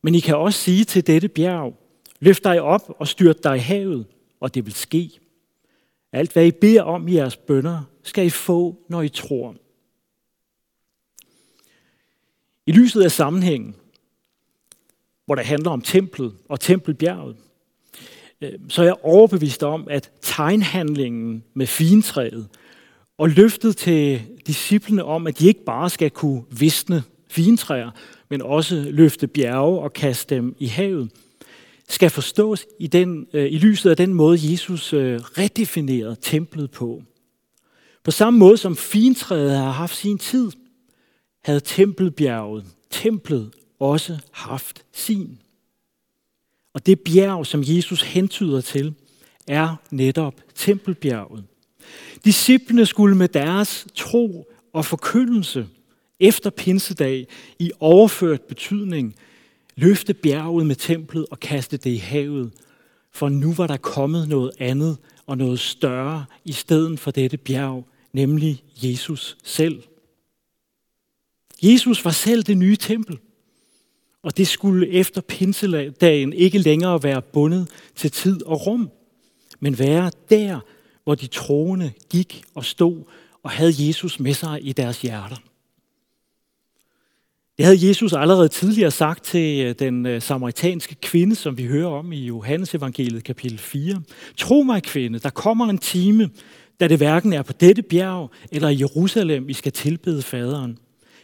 men 0.04 0.16
I 0.16 0.20
kan 0.20 0.38
også 0.38 0.60
sige 0.60 0.84
til 0.84 1.08
dette 1.08 1.28
bjerg, 1.28 1.74
løft 2.20 2.44
dig 2.44 2.62
op 2.62 2.96
og 3.00 3.08
styrt 3.08 3.44
dig 3.44 3.56
i 3.56 3.60
havet, 3.60 4.06
og 4.40 4.56
det 4.56 4.66
vil 4.66 4.74
ske. 4.74 5.20
Alt 6.16 6.34
hvad 6.34 6.46
I 6.46 6.52
beder 6.52 6.82
om 6.82 7.08
i 7.08 7.16
jeres 7.16 7.38
bønder, 7.38 7.82
skal 8.04 8.26
I 8.26 8.30
få, 8.30 8.76
når 8.90 9.02
I 9.02 9.10
tror. 9.10 9.56
I 12.66 12.72
lyset 12.72 13.02
af 13.02 13.12
sammenhængen, 13.12 13.76
hvor 15.26 15.36
det 15.36 15.46
handler 15.46 15.70
om 15.72 15.82
templet 15.82 16.34
og 16.50 16.60
tempelbjerget, 16.60 17.36
øh, 18.42 18.54
så 18.70 18.82
er 18.82 18.86
jeg 18.86 18.96
overbevist 19.04 19.64
om, 19.64 19.88
at 19.90 20.12
tegnhandlingen 20.22 21.44
med 21.54 21.68
fintræet 21.68 22.48
og 23.18 23.30
løftet 23.30 23.78
til 23.78 24.22
disciplene 24.48 25.04
om, 25.04 25.28
at 25.28 25.40
de 25.40 25.48
ikke 25.48 25.66
bare 25.66 25.90
skal 25.90 26.12
kunne 26.12 26.44
visne 26.60 27.04
fintræer, 27.30 27.92
men 28.30 28.42
også 28.42 28.76
løfte 28.90 29.28
bjerge 29.28 29.80
og 29.80 29.94
kaste 29.94 30.36
dem 30.36 30.56
i 30.60 30.68
havet, 30.68 31.12
skal 31.90 32.10
forstås 32.10 32.66
i, 32.80 32.88
den, 32.88 33.28
øh, 33.34 33.52
i 33.52 33.58
lyset 33.58 33.90
af 33.90 33.98
den 33.98 34.14
måde, 34.14 34.52
Jesus 34.52 34.94
øh, 34.94 35.20
redefinerede 35.20 36.16
templet 36.22 36.72
på. 36.72 37.04
På 38.04 38.12
samme 38.12 38.40
måde 38.40 38.58
som 38.58 38.76
fintræet 38.76 39.58
har 39.58 39.72
haft 39.72 39.96
sin 39.96 40.18
tid, 40.18 40.52
havde 41.44 41.60
tempelbjerget, 41.60 42.66
templet, 42.90 43.52
også 43.80 44.18
haft 44.32 44.86
sin. 44.94 45.40
Og 46.74 46.86
det 46.86 47.00
bjerg, 47.00 47.46
som 47.46 47.64
Jesus 47.66 48.02
hentyder 48.02 48.62
til, 48.62 48.94
er 49.48 49.76
netop 49.92 50.34
tempelbjerget. 50.56 51.44
Disciplene 52.26 52.86
skulle 52.86 53.18
med 53.18 53.28
deres 53.28 53.88
tro 53.96 54.48
og 54.74 54.86
forkyndelse 54.86 55.68
efter 56.20 56.50
pinsedag 56.50 57.28
i 57.60 57.72
overført 57.80 58.42
betydning 58.42 59.16
løfte 59.76 60.14
bjerget 60.14 60.66
med 60.66 60.76
templet 60.76 61.26
og 61.32 61.40
kaste 61.40 61.78
det 61.78 61.90
i 61.90 61.98
havet, 61.98 62.52
for 63.12 63.30
nu 63.30 63.54
var 63.54 63.68
der 63.68 63.78
kommet 63.78 64.30
noget 64.30 64.52
andet 64.60 64.98
og 65.28 65.38
noget 65.38 65.60
større 65.60 66.26
i 66.46 66.52
stedet 66.52 67.00
for 67.00 67.12
dette 67.12 67.38
bjerg, 67.38 67.88
nemlig 68.14 68.64
Jesus 68.84 69.38
selv. 69.44 69.84
Jesus 71.64 72.06
var 72.06 72.12
selv 72.12 72.44
det 72.44 72.58
nye 72.58 72.76
tempel, 72.76 73.20
og 74.24 74.38
det 74.38 74.48
skulle 74.48 74.90
efter 74.90 75.22
pinsedagen 75.22 76.34
ikke 76.34 76.58
længere 76.58 77.04
være 77.04 77.22
bundet 77.22 77.70
til 77.96 78.12
tid 78.12 78.44
og 78.44 78.68
rum, 78.68 78.90
men 79.60 79.80
være 79.80 80.12
der, 80.30 80.60
hvor 81.04 81.16
de 81.16 81.28
troende 81.28 81.92
gik 82.10 82.44
og 82.56 82.66
stod 82.66 83.04
og 83.44 83.52
havde 83.52 83.88
Jesus 83.88 84.20
med 84.20 84.34
sig 84.34 84.68
i 84.68 84.74
deres 84.74 85.02
hjerter. 85.02 85.36
Det 87.58 87.66
havde 87.66 87.88
Jesus 87.88 88.14
allerede 88.14 88.48
tidligere 88.48 88.92
sagt 88.92 89.24
til 89.24 89.66
øh, 89.66 89.76
den 89.80 90.06
øh, 90.06 90.22
samaritanske 90.22 90.96
kvinde, 90.96 91.36
som 91.36 91.58
vi 91.58 91.66
hører 91.66 91.88
om 91.88 92.12
i 92.12 92.26
Johannes 92.26 92.76
evangeliet 92.76 93.24
kapitel 93.24 93.58
4. 93.58 94.02
Tro 94.38 94.62
mig, 94.62 94.84
kvinde, 94.84 95.20
der 95.20 95.30
kommer 95.30 95.66
en 95.66 95.78
time, 95.78 96.30
da 96.80 96.88
det 96.88 96.98
hverken 96.98 97.34
er 97.34 97.42
på 97.42 97.54
dette 97.54 97.82
bjerg 97.82 98.32
eller 98.52 98.70
i 98.70 98.80
Jerusalem, 98.80 99.48
vi 99.48 99.54
skal 99.54 99.72
tilbede 99.72 100.22
faderen. 100.22 100.78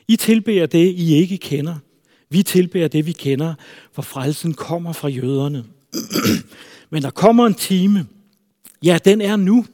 I 0.07 0.15
tilbeder 0.15 0.65
det, 0.65 0.87
I 0.87 1.15
ikke 1.15 1.37
kender. 1.37 1.75
Vi 2.29 2.43
tilbeder 2.43 2.87
det, 2.87 3.05
vi 3.05 3.11
kender, 3.11 3.53
for 3.93 4.01
frelsen 4.01 4.53
kommer 4.53 4.93
fra 4.93 5.07
jøderne. 5.07 5.63
Men 6.91 7.03
der 7.03 7.09
kommer 7.09 7.45
en 7.45 7.53
time, 7.53 8.05
ja, 8.83 8.97
den 9.05 9.21
er 9.21 9.35
nu, 9.35 9.65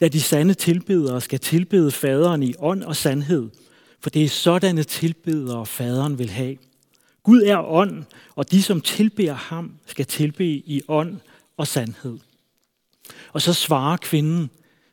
da 0.00 0.08
de 0.08 0.20
sande 0.20 0.54
tilbedere 0.54 1.20
skal 1.20 1.38
tilbede 1.38 1.90
faderen 1.90 2.42
i 2.42 2.54
ånd 2.58 2.82
og 2.82 2.96
sandhed– 2.96 3.48
for 4.02 4.10
det 4.10 4.24
er 4.24 4.28
sådanne 4.28 4.82
tilbedere, 4.82 5.66
faderen 5.66 6.18
vil 6.18 6.30
have. 6.30 6.56
Gud 7.22 7.42
er 7.42 7.58
ånd, 7.58 8.04
og 8.34 8.50
de, 8.50 8.62
som 8.62 8.80
tilbeder 8.80 9.34
ham, 9.34 9.72
skal 9.86 10.06
tilbede 10.06 10.50
i 10.54 10.82
ånd 10.88 11.20
og 11.56 11.66
sandhed. 11.66 12.18
Og 13.32 13.42
så 13.42 13.52
svarer 13.52 13.96
kvinden 13.96 14.50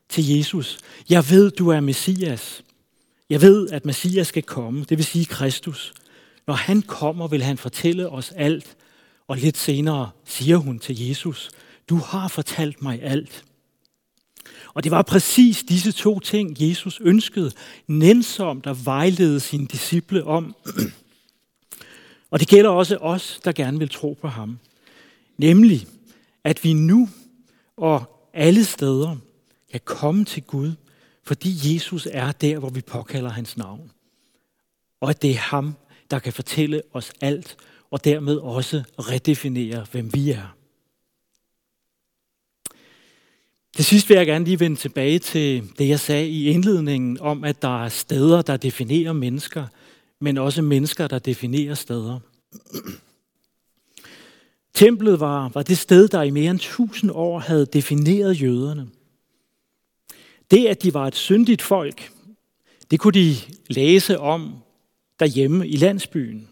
til 0.10 0.28
Jesus, 0.28 0.78
jeg 1.10 1.30
ved, 1.30 1.52
du 1.52 1.70
er 1.70 1.80
Messias. 1.80 2.64
Jeg 3.30 3.42
ved, 3.42 3.70
at 3.70 3.86
Messias 3.86 4.28
skal 4.28 4.44
komme, 4.44 4.86
det 4.90 4.98
vil 4.98 5.06
sige 5.06 5.26
Kristus. 5.26 5.94
Når 6.48 6.54
han 6.54 6.82
kommer, 6.82 7.28
vil 7.28 7.44
han 7.44 7.58
fortælle 7.58 8.10
os 8.10 8.32
alt. 8.36 8.78
Og 9.28 9.38
lidt 9.38 9.58
senere 9.58 10.10
siger 10.26 10.58
hun 10.58 10.80
til 10.80 11.08
Jesus, 11.08 11.50
du 11.90 11.96
har 11.96 12.28
fortalt 12.28 12.82
mig 12.82 13.04
alt. 13.04 13.46
Og 14.80 14.84
det 14.84 14.92
var 14.92 15.02
præcis 15.02 15.64
disse 15.64 15.92
to 15.92 16.20
ting, 16.20 16.56
Jesus 16.60 17.00
ønskede 17.04 17.52
nænsomt 17.88 18.68
at 18.68 18.86
vejlede 18.86 19.40
sine 19.40 19.68
disciple 19.68 20.24
om. 20.24 20.56
Og 22.32 22.40
det 22.40 22.48
gælder 22.48 22.70
også 22.70 22.98
os, 22.98 23.40
der 23.46 23.52
gerne 23.52 23.80
vil 23.80 23.90
tro 23.90 24.18
på 24.22 24.28
ham. 24.28 24.60
Nemlig, 25.38 25.88
at 26.44 26.64
vi 26.64 26.74
nu 26.74 27.10
og 27.78 28.28
alle 28.34 28.66
steder 28.66 29.18
kan 29.72 29.82
komme 29.86 30.26
til 30.26 30.44
Gud, 30.44 30.72
fordi 31.24 31.74
Jesus 31.74 32.08
er 32.12 32.32
der, 32.32 32.60
hvor 32.60 32.70
vi 32.70 32.82
påkalder 32.82 33.30
hans 33.30 33.58
navn. 33.58 33.92
Og 35.02 35.10
at 35.10 35.22
det 35.22 35.32
er 35.32 35.40
ham, 35.40 35.76
der 36.12 36.20
kan 36.20 36.34
fortælle 36.34 36.82
os 36.94 37.12
alt, 37.22 37.58
og 37.92 38.04
dermed 38.04 38.36
også 38.36 38.84
redefinere, 39.00 39.86
hvem 39.92 40.14
vi 40.14 40.32
er. 40.32 40.59
Til 43.80 43.86
sidst 43.86 44.10
vil 44.10 44.16
jeg 44.18 44.26
gerne 44.26 44.46
lige 44.46 44.60
vende 44.60 44.76
tilbage 44.76 45.20
til 45.20 45.72
det, 45.78 45.88
jeg 45.88 46.00
sagde 46.00 46.30
i 46.30 46.46
indledningen 46.50 47.20
om, 47.20 47.44
at 47.44 47.62
der 47.62 47.84
er 47.84 47.90
steder, 47.90 48.42
der 48.42 48.58
definerer 48.58 49.14
mennesker, 49.14 49.66
men 50.22 50.38
også 50.38 50.62
mennesker, 50.62 51.08
der 51.08 51.20
definerer 51.20 51.74
steder. 51.74 52.20
Templet 54.74 55.20
var, 55.20 55.50
var 55.50 55.62
det 55.62 55.78
sted, 55.78 56.08
der 56.08 56.22
i 56.22 56.30
mere 56.30 56.52
end 56.52 56.60
tusind 56.60 57.12
år 57.12 57.40
havde 57.40 57.66
defineret 57.66 58.42
jøderne. 58.42 58.88
Det, 60.52 60.66
at 60.66 60.84
de 60.84 60.94
var 60.94 61.08
et 61.08 61.16
syndigt 61.16 61.62
folk, 61.62 62.12
det 62.92 63.00
kunne 63.00 63.14
de 63.14 63.36
læse 63.68 64.20
om 64.20 64.56
derhjemme 65.20 65.68
i 65.68 65.76
landsbyen. 65.76 66.50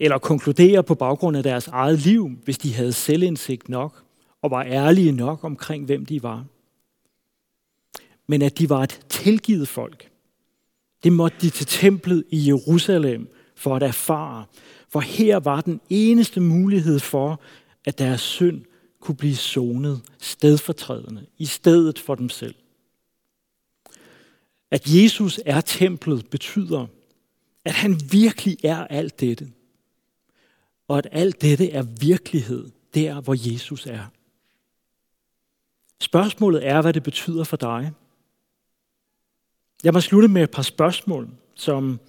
Eller 0.00 0.18
konkludere 0.18 0.82
på 0.82 0.94
baggrund 0.94 1.36
af 1.36 1.42
deres 1.42 1.68
eget 1.68 1.98
liv, 1.98 2.30
hvis 2.44 2.58
de 2.58 2.74
havde 2.74 2.92
selvindsigt 2.92 3.68
nok 3.68 4.04
og 4.42 4.50
var 4.50 4.64
ærlige 4.64 5.12
nok 5.12 5.44
omkring, 5.44 5.84
hvem 5.84 6.06
de 6.06 6.22
var. 6.22 6.44
Men 8.26 8.42
at 8.42 8.58
de 8.58 8.68
var 8.68 8.82
et 8.82 9.00
tilgivet 9.08 9.68
folk, 9.68 10.10
det 11.04 11.12
måtte 11.12 11.36
de 11.40 11.50
til 11.50 11.66
templet 11.66 12.24
i 12.30 12.48
Jerusalem 12.48 13.28
for 13.54 13.76
at 13.76 13.82
erfare. 13.82 14.44
For 14.88 15.00
her 15.00 15.36
var 15.36 15.60
den 15.60 15.80
eneste 15.88 16.40
mulighed 16.40 16.98
for, 16.98 17.40
at 17.84 17.98
deres 17.98 18.20
synd 18.20 18.64
kunne 19.00 19.16
blive 19.16 19.36
sonet 19.36 20.00
stedfortrædende 20.18 21.26
i 21.38 21.44
stedet 21.44 21.98
for 21.98 22.14
dem 22.14 22.28
selv. 22.28 22.54
At 24.70 24.82
Jesus 24.86 25.40
er 25.46 25.60
templet 25.60 26.30
betyder, 26.30 26.86
at 27.64 27.72
han 27.72 28.00
virkelig 28.10 28.64
er 28.64 28.86
alt 28.86 29.20
dette. 29.20 29.52
Og 30.88 30.98
at 30.98 31.08
alt 31.12 31.42
dette 31.42 31.70
er 31.70 31.82
virkelighed, 31.82 32.70
der 32.94 33.20
hvor 33.20 33.52
Jesus 33.52 33.86
er. 33.86 34.06
Spørgsmålet 36.10 36.66
er, 36.66 36.82
hvad 36.82 36.92
det 36.92 37.02
betyder 37.02 37.44
for 37.44 37.56
dig. 37.56 37.92
Jeg 39.84 39.92
må 39.92 40.00
slutte 40.00 40.28
med 40.28 40.42
et 40.42 40.50
par 40.50 40.62
spørgsmål, 40.62 41.28
som 41.54 42.00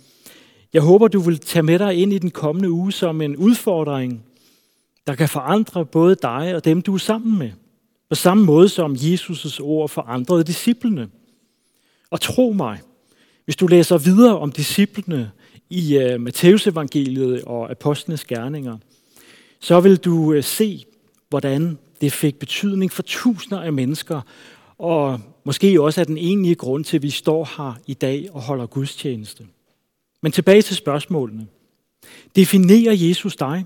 jeg 0.73 0.81
håber, 0.81 1.07
du 1.07 1.19
vil 1.19 1.39
tage 1.39 1.63
med 1.63 1.79
dig 1.79 1.95
ind 1.95 2.13
i 2.13 2.17
den 2.17 2.31
kommende 2.31 2.71
uge 2.71 2.91
som 2.91 3.21
en 3.21 3.35
udfordring, 3.35 4.25
der 5.07 5.15
kan 5.15 5.29
forandre 5.29 5.85
både 5.85 6.15
dig 6.15 6.55
og 6.55 6.65
dem, 6.65 6.81
du 6.81 6.93
er 6.93 6.97
sammen 6.97 7.39
med. 7.39 7.51
På 8.09 8.15
samme 8.15 8.45
måde 8.45 8.69
som 8.69 8.93
Jesus' 8.93 9.61
ord 9.61 9.89
forandrede 9.89 10.43
disciplene. 10.43 11.09
Og 12.09 12.21
tro 12.21 12.51
mig, 12.51 12.79
hvis 13.45 13.55
du 13.55 13.67
læser 13.67 13.97
videre 13.97 14.39
om 14.39 14.51
disciplene 14.51 15.31
i 15.69 15.97
uh, 15.97 16.21
Matteus 16.21 16.67
evangeliet 16.67 17.43
og 17.43 17.71
apostlenes 17.71 18.25
gerninger, 18.25 18.77
så 19.59 19.79
vil 19.79 19.97
du 19.97 20.13
uh, 20.13 20.43
se, 20.43 20.85
hvordan 21.29 21.77
det 22.01 22.13
fik 22.13 22.39
betydning 22.39 22.91
for 22.91 23.03
tusinder 23.03 23.61
af 23.61 23.73
mennesker, 23.73 24.21
og 24.77 25.19
måske 25.43 25.81
også 25.81 26.01
er 26.01 26.05
den 26.05 26.17
egentlige 26.17 26.55
grund 26.55 26.83
til, 26.83 26.97
at 26.97 27.03
vi 27.03 27.09
står 27.09 27.49
her 27.57 27.73
i 27.87 27.93
dag 27.93 28.27
og 28.31 28.41
holder 28.41 28.65
gudstjeneste. 28.65 29.47
Men 30.21 30.31
tilbage 30.31 30.61
til 30.61 30.75
spørgsmålene. 30.75 31.47
Definerer 32.35 32.93
Jesus 32.93 33.35
dig? 33.35 33.65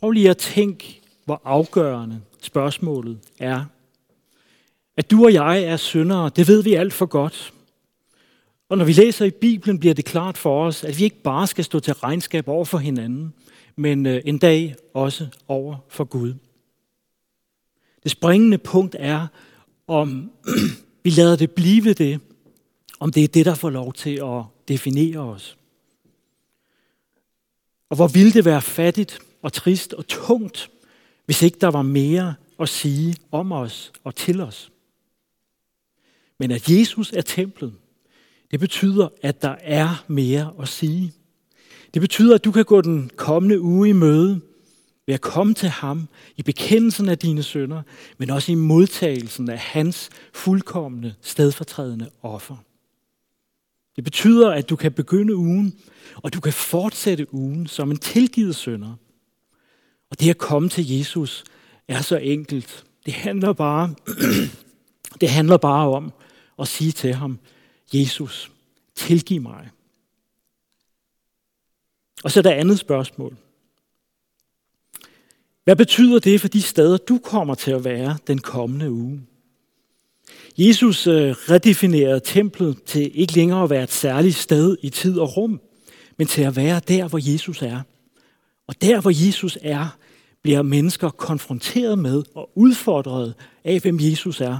Prøv 0.00 0.10
lige 0.10 0.30
at 0.30 0.36
tænke, 0.36 1.00
hvor 1.24 1.42
afgørende 1.44 2.20
spørgsmålet 2.40 3.18
er. 3.38 3.64
At 4.96 5.10
du 5.10 5.24
og 5.24 5.32
jeg 5.32 5.62
er 5.62 5.76
syndere, 5.76 6.30
det 6.36 6.48
ved 6.48 6.62
vi 6.62 6.74
alt 6.74 6.92
for 6.92 7.06
godt. 7.06 7.52
Og 8.68 8.78
når 8.78 8.84
vi 8.84 8.92
læser 8.92 9.24
i 9.24 9.30
Bibelen, 9.30 9.78
bliver 9.78 9.94
det 9.94 10.04
klart 10.04 10.38
for 10.38 10.66
os, 10.66 10.84
at 10.84 10.98
vi 10.98 11.04
ikke 11.04 11.22
bare 11.22 11.46
skal 11.46 11.64
stå 11.64 11.80
til 11.80 11.94
regnskab 11.94 12.48
over 12.48 12.64
for 12.64 12.78
hinanden, 12.78 13.34
men 13.76 14.06
øh, 14.06 14.22
en 14.24 14.38
dag 14.38 14.74
også 14.94 15.26
over 15.48 15.76
for 15.88 16.04
Gud. 16.04 16.34
Det 18.02 18.10
springende 18.10 18.58
punkt 18.58 18.96
er, 18.98 19.26
om 19.86 20.30
vi 21.04 21.10
lader 21.10 21.36
det 21.36 21.50
blive 21.50 21.94
det, 21.94 22.20
om 23.00 23.12
det 23.12 23.24
er 23.24 23.28
det, 23.28 23.46
der 23.46 23.54
får 23.54 23.70
lov 23.70 23.92
til 23.92 24.20
at 24.22 24.42
definere 24.68 25.18
os. 25.18 25.56
Og 27.90 27.96
hvor 27.96 28.08
ville 28.08 28.32
det 28.32 28.44
være 28.44 28.62
fattigt 28.62 29.18
og 29.42 29.52
trist 29.52 29.94
og 29.94 30.06
tungt, 30.06 30.70
hvis 31.26 31.42
ikke 31.42 31.58
der 31.60 31.68
var 31.68 31.82
mere 31.82 32.34
at 32.58 32.68
sige 32.68 33.16
om 33.30 33.52
os 33.52 33.92
og 34.04 34.14
til 34.14 34.40
os. 34.40 34.72
Men 36.38 36.50
at 36.50 36.68
Jesus 36.68 37.12
er 37.12 37.20
templet, 37.20 37.74
det 38.50 38.60
betyder, 38.60 39.08
at 39.22 39.42
der 39.42 39.56
er 39.60 40.04
mere 40.08 40.54
at 40.60 40.68
sige. 40.68 41.12
Det 41.94 42.02
betyder, 42.02 42.34
at 42.34 42.44
du 42.44 42.52
kan 42.52 42.64
gå 42.64 42.80
den 42.80 43.10
kommende 43.16 43.60
uge 43.60 43.88
i 43.88 43.92
møde 43.92 44.40
ved 45.06 45.14
at 45.14 45.20
komme 45.20 45.54
til 45.54 45.68
ham 45.68 46.08
i 46.36 46.42
bekendelsen 46.42 47.08
af 47.08 47.18
dine 47.18 47.42
sønder, 47.42 47.82
men 48.18 48.30
også 48.30 48.52
i 48.52 48.54
modtagelsen 48.54 49.50
af 49.50 49.58
hans 49.58 50.10
fuldkommende 50.34 51.14
stedfortrædende 51.20 52.10
offer. 52.22 52.56
Det 53.96 54.04
betyder, 54.04 54.50
at 54.50 54.70
du 54.70 54.76
kan 54.76 54.92
begynde 54.92 55.36
ugen, 55.36 55.80
og 56.16 56.34
du 56.34 56.40
kan 56.40 56.52
fortsætte 56.52 57.34
ugen 57.34 57.66
som 57.66 57.90
en 57.90 57.98
tilgivet 57.98 58.56
sønder. 58.56 58.94
Og 60.10 60.20
det 60.20 60.30
at 60.30 60.38
komme 60.38 60.68
til 60.68 60.90
Jesus 60.90 61.44
er 61.88 62.00
så 62.00 62.16
enkelt. 62.16 62.84
Det 63.06 63.14
handler 63.14 63.52
bare, 63.52 63.94
det 65.20 65.30
handler 65.30 65.56
bare 65.56 65.88
om 65.88 66.12
at 66.58 66.68
sige 66.68 66.92
til 66.92 67.14
ham, 67.14 67.38
Jesus, 67.94 68.52
tilgiv 68.94 69.40
mig. 69.40 69.70
Og 72.24 72.30
så 72.30 72.40
er 72.40 72.42
der 72.42 72.52
andet 72.52 72.78
spørgsmål. 72.78 73.36
Hvad 75.64 75.76
betyder 75.76 76.18
det 76.18 76.40
for 76.40 76.48
de 76.48 76.62
steder, 76.62 76.96
du 76.96 77.18
kommer 77.18 77.54
til 77.54 77.70
at 77.70 77.84
være 77.84 78.16
den 78.26 78.38
kommende 78.38 78.90
uge? 78.90 79.20
Jesus 80.58 81.06
øh, 81.06 81.30
redefinerede 81.30 82.20
templet 82.24 82.82
til 82.82 83.10
ikke 83.14 83.32
længere 83.32 83.62
at 83.62 83.70
være 83.70 83.82
et 83.82 83.92
særligt 83.92 84.36
sted 84.36 84.76
i 84.82 84.88
tid 84.88 85.18
og 85.18 85.36
rum, 85.36 85.60
men 86.18 86.26
til 86.26 86.42
at 86.42 86.56
være 86.56 86.80
der, 86.88 87.08
hvor 87.08 87.32
Jesus 87.32 87.62
er. 87.62 87.80
Og 88.66 88.82
der, 88.82 89.00
hvor 89.00 89.26
Jesus 89.26 89.58
er, 89.62 89.96
bliver 90.42 90.62
mennesker 90.62 91.10
konfronteret 91.10 91.98
med 91.98 92.22
og 92.34 92.50
udfordret 92.54 93.34
af, 93.64 93.80
hvem 93.80 93.98
Jesus 94.00 94.40
er. 94.40 94.58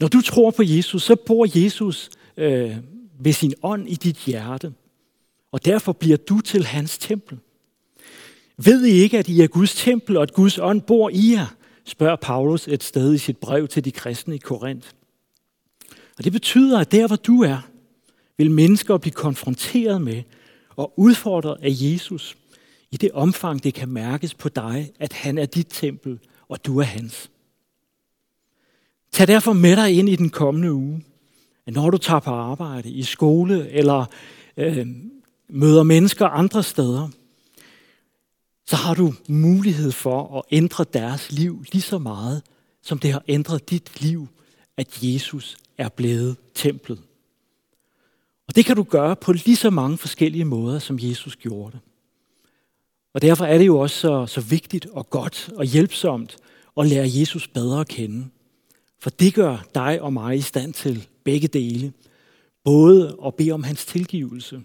Når 0.00 0.08
du 0.08 0.20
tror 0.20 0.50
på 0.50 0.62
Jesus, 0.62 1.02
så 1.02 1.16
bor 1.26 1.58
Jesus 1.64 2.10
øh, 2.36 2.76
ved 3.20 3.32
sin 3.32 3.54
ånd 3.62 3.88
i 3.88 3.94
dit 3.94 4.16
hjerte. 4.16 4.72
Og 5.52 5.64
derfor 5.64 5.92
bliver 5.92 6.16
du 6.16 6.40
til 6.40 6.64
hans 6.64 6.98
tempel. 6.98 7.38
Ved 8.64 8.84
I 8.84 8.90
ikke, 8.90 9.18
at 9.18 9.28
I 9.28 9.40
er 9.40 9.46
Guds 9.46 9.74
tempel, 9.74 10.16
og 10.16 10.22
at 10.22 10.32
Guds 10.32 10.58
ånd 10.58 10.80
bor 10.80 11.10
i 11.12 11.32
jer? 11.32 11.54
spørger 11.84 12.16
Paulus 12.16 12.68
et 12.68 12.82
sted 12.82 13.14
i 13.14 13.18
sit 13.18 13.36
brev 13.36 13.68
til 13.68 13.84
de 13.84 13.92
kristne 13.92 14.34
i 14.34 14.38
Korinth. 14.38 14.88
Og 16.18 16.24
det 16.24 16.32
betyder, 16.32 16.78
at 16.78 16.92
der 16.92 17.06
hvor 17.06 17.16
du 17.16 17.42
er, 17.42 17.68
vil 18.38 18.50
mennesker 18.50 18.98
blive 18.98 19.12
konfronteret 19.12 20.02
med 20.02 20.22
og 20.76 20.92
udfordret 20.96 21.56
af 21.62 21.68
Jesus 21.70 22.36
i 22.90 22.96
det 22.96 23.10
omfang, 23.12 23.64
det 23.64 23.74
kan 23.74 23.88
mærkes 23.88 24.34
på 24.34 24.48
dig, 24.48 24.90
at 24.98 25.12
han 25.12 25.38
er 25.38 25.46
dit 25.46 25.66
tempel, 25.70 26.18
og 26.48 26.66
du 26.66 26.78
er 26.78 26.84
hans. 26.84 27.30
Tag 29.12 29.28
derfor 29.28 29.52
med 29.52 29.76
dig 29.76 29.98
ind 29.98 30.08
i 30.08 30.16
den 30.16 30.30
kommende 30.30 30.72
uge, 30.72 31.04
at 31.66 31.74
når 31.74 31.90
du 31.90 31.98
tager 31.98 32.20
på 32.20 32.30
arbejde, 32.30 32.90
i 32.90 33.02
skole 33.02 33.70
eller 33.70 34.04
øh, 34.56 34.86
møder 35.48 35.82
mennesker 35.82 36.26
andre 36.26 36.62
steder, 36.62 37.08
så 38.70 38.76
har 38.76 38.94
du 38.94 39.14
mulighed 39.28 39.92
for 39.92 40.38
at 40.38 40.42
ændre 40.50 40.84
deres 40.92 41.32
liv 41.32 41.64
lige 41.72 41.82
så 41.82 41.98
meget, 41.98 42.42
som 42.82 42.98
det 42.98 43.12
har 43.12 43.22
ændret 43.28 43.70
dit 43.70 44.02
liv, 44.02 44.28
at 44.76 44.98
Jesus 45.02 45.56
er 45.78 45.88
blevet 45.88 46.36
templet. 46.54 46.98
Og 48.48 48.56
det 48.56 48.64
kan 48.64 48.76
du 48.76 48.82
gøre 48.82 49.16
på 49.16 49.32
lige 49.32 49.56
så 49.56 49.70
mange 49.70 49.98
forskellige 49.98 50.44
måder, 50.44 50.78
som 50.78 50.98
Jesus 51.02 51.36
gjorde 51.36 51.72
det. 51.72 51.80
Og 53.14 53.22
derfor 53.22 53.44
er 53.44 53.58
det 53.58 53.66
jo 53.66 53.78
også 53.78 53.96
så, 54.00 54.26
så 54.26 54.40
vigtigt 54.40 54.86
og 54.86 55.10
godt 55.10 55.50
og 55.56 55.64
hjælpsomt 55.64 56.36
at 56.76 56.86
lære 56.86 57.10
Jesus 57.20 57.48
bedre 57.48 57.80
at 57.80 57.88
kende. 57.88 58.28
For 59.00 59.10
det 59.10 59.34
gør 59.34 59.64
dig 59.74 60.02
og 60.02 60.12
mig 60.12 60.36
i 60.36 60.40
stand 60.40 60.72
til 60.72 61.08
begge 61.24 61.48
dele. 61.48 61.92
Både 62.64 63.16
at 63.26 63.34
bede 63.34 63.52
om 63.52 63.62
hans 63.62 63.84
tilgivelse, 63.84 64.62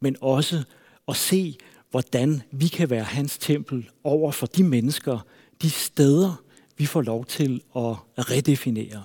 men 0.00 0.16
også 0.20 0.62
at 1.08 1.16
se, 1.16 1.56
hvordan 1.90 2.42
vi 2.50 2.68
kan 2.68 2.90
være 2.90 3.04
hans 3.04 3.38
tempel 3.38 3.90
over 4.04 4.32
for 4.32 4.46
de 4.46 4.64
mennesker, 4.64 5.26
de 5.62 5.70
steder, 5.70 6.42
vi 6.76 6.86
får 6.86 7.02
lov 7.02 7.24
til 7.24 7.62
at 7.76 7.96
redefinere. 8.30 9.04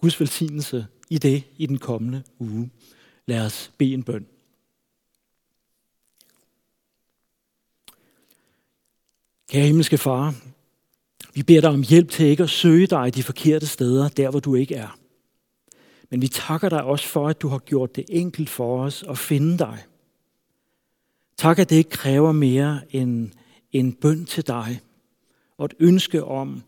Guds 0.00 0.20
velsignelse 0.20 0.86
i 1.10 1.18
det 1.18 1.44
i 1.56 1.66
den 1.66 1.78
kommende 1.78 2.22
uge. 2.38 2.70
Lad 3.26 3.46
os 3.46 3.72
bede 3.78 3.94
en 3.94 4.02
bøn. 4.02 4.26
Kære 9.50 9.66
himmelske 9.66 9.98
far, 9.98 10.34
vi 11.34 11.42
beder 11.42 11.60
dig 11.60 11.70
om 11.70 11.82
hjælp 11.82 12.10
til 12.10 12.26
ikke 12.26 12.42
at 12.42 12.50
søge 12.50 12.86
dig 12.86 13.14
de 13.14 13.22
forkerte 13.22 13.66
steder, 13.66 14.08
der 14.08 14.30
hvor 14.30 14.40
du 14.40 14.54
ikke 14.54 14.74
er. 14.74 14.98
Men 16.10 16.22
vi 16.22 16.28
takker 16.28 16.68
dig 16.68 16.82
også 16.82 17.06
for, 17.06 17.28
at 17.28 17.42
du 17.42 17.48
har 17.48 17.58
gjort 17.58 17.96
det 17.96 18.04
enkelt 18.08 18.48
for 18.48 18.84
os 18.84 19.04
at 19.08 19.18
finde 19.18 19.58
dig. 19.58 19.84
Tak, 21.38 21.58
at 21.58 21.70
det 21.70 21.76
ikke 21.76 21.90
kræver 21.90 22.32
mere 22.32 22.80
end 22.90 23.30
en 23.72 23.92
bøn 23.92 24.24
til 24.24 24.46
dig, 24.46 24.80
og 25.58 25.64
et 25.64 25.74
ønske 25.78 26.24
om, 26.24 26.62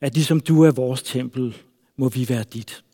at 0.00 0.14
ligesom 0.14 0.40
du 0.40 0.62
er 0.62 0.70
vores 0.70 1.02
tempel, 1.02 1.56
må 1.96 2.08
vi 2.08 2.28
være 2.28 2.42
dit. 2.42 2.84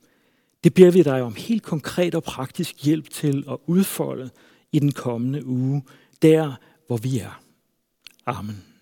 Det 0.64 0.74
beder 0.74 0.90
vi 0.90 1.02
dig 1.02 1.22
om 1.22 1.34
helt 1.34 1.62
konkret 1.62 2.14
og 2.14 2.22
praktisk 2.22 2.84
hjælp 2.84 3.10
til 3.10 3.44
at 3.50 3.56
udfolde 3.66 4.30
i 4.72 4.78
den 4.78 4.92
kommende 4.92 5.46
uge, 5.46 5.82
der 6.22 6.54
hvor 6.86 6.96
vi 6.96 7.18
er. 7.18 7.40
Amen. 8.26 8.75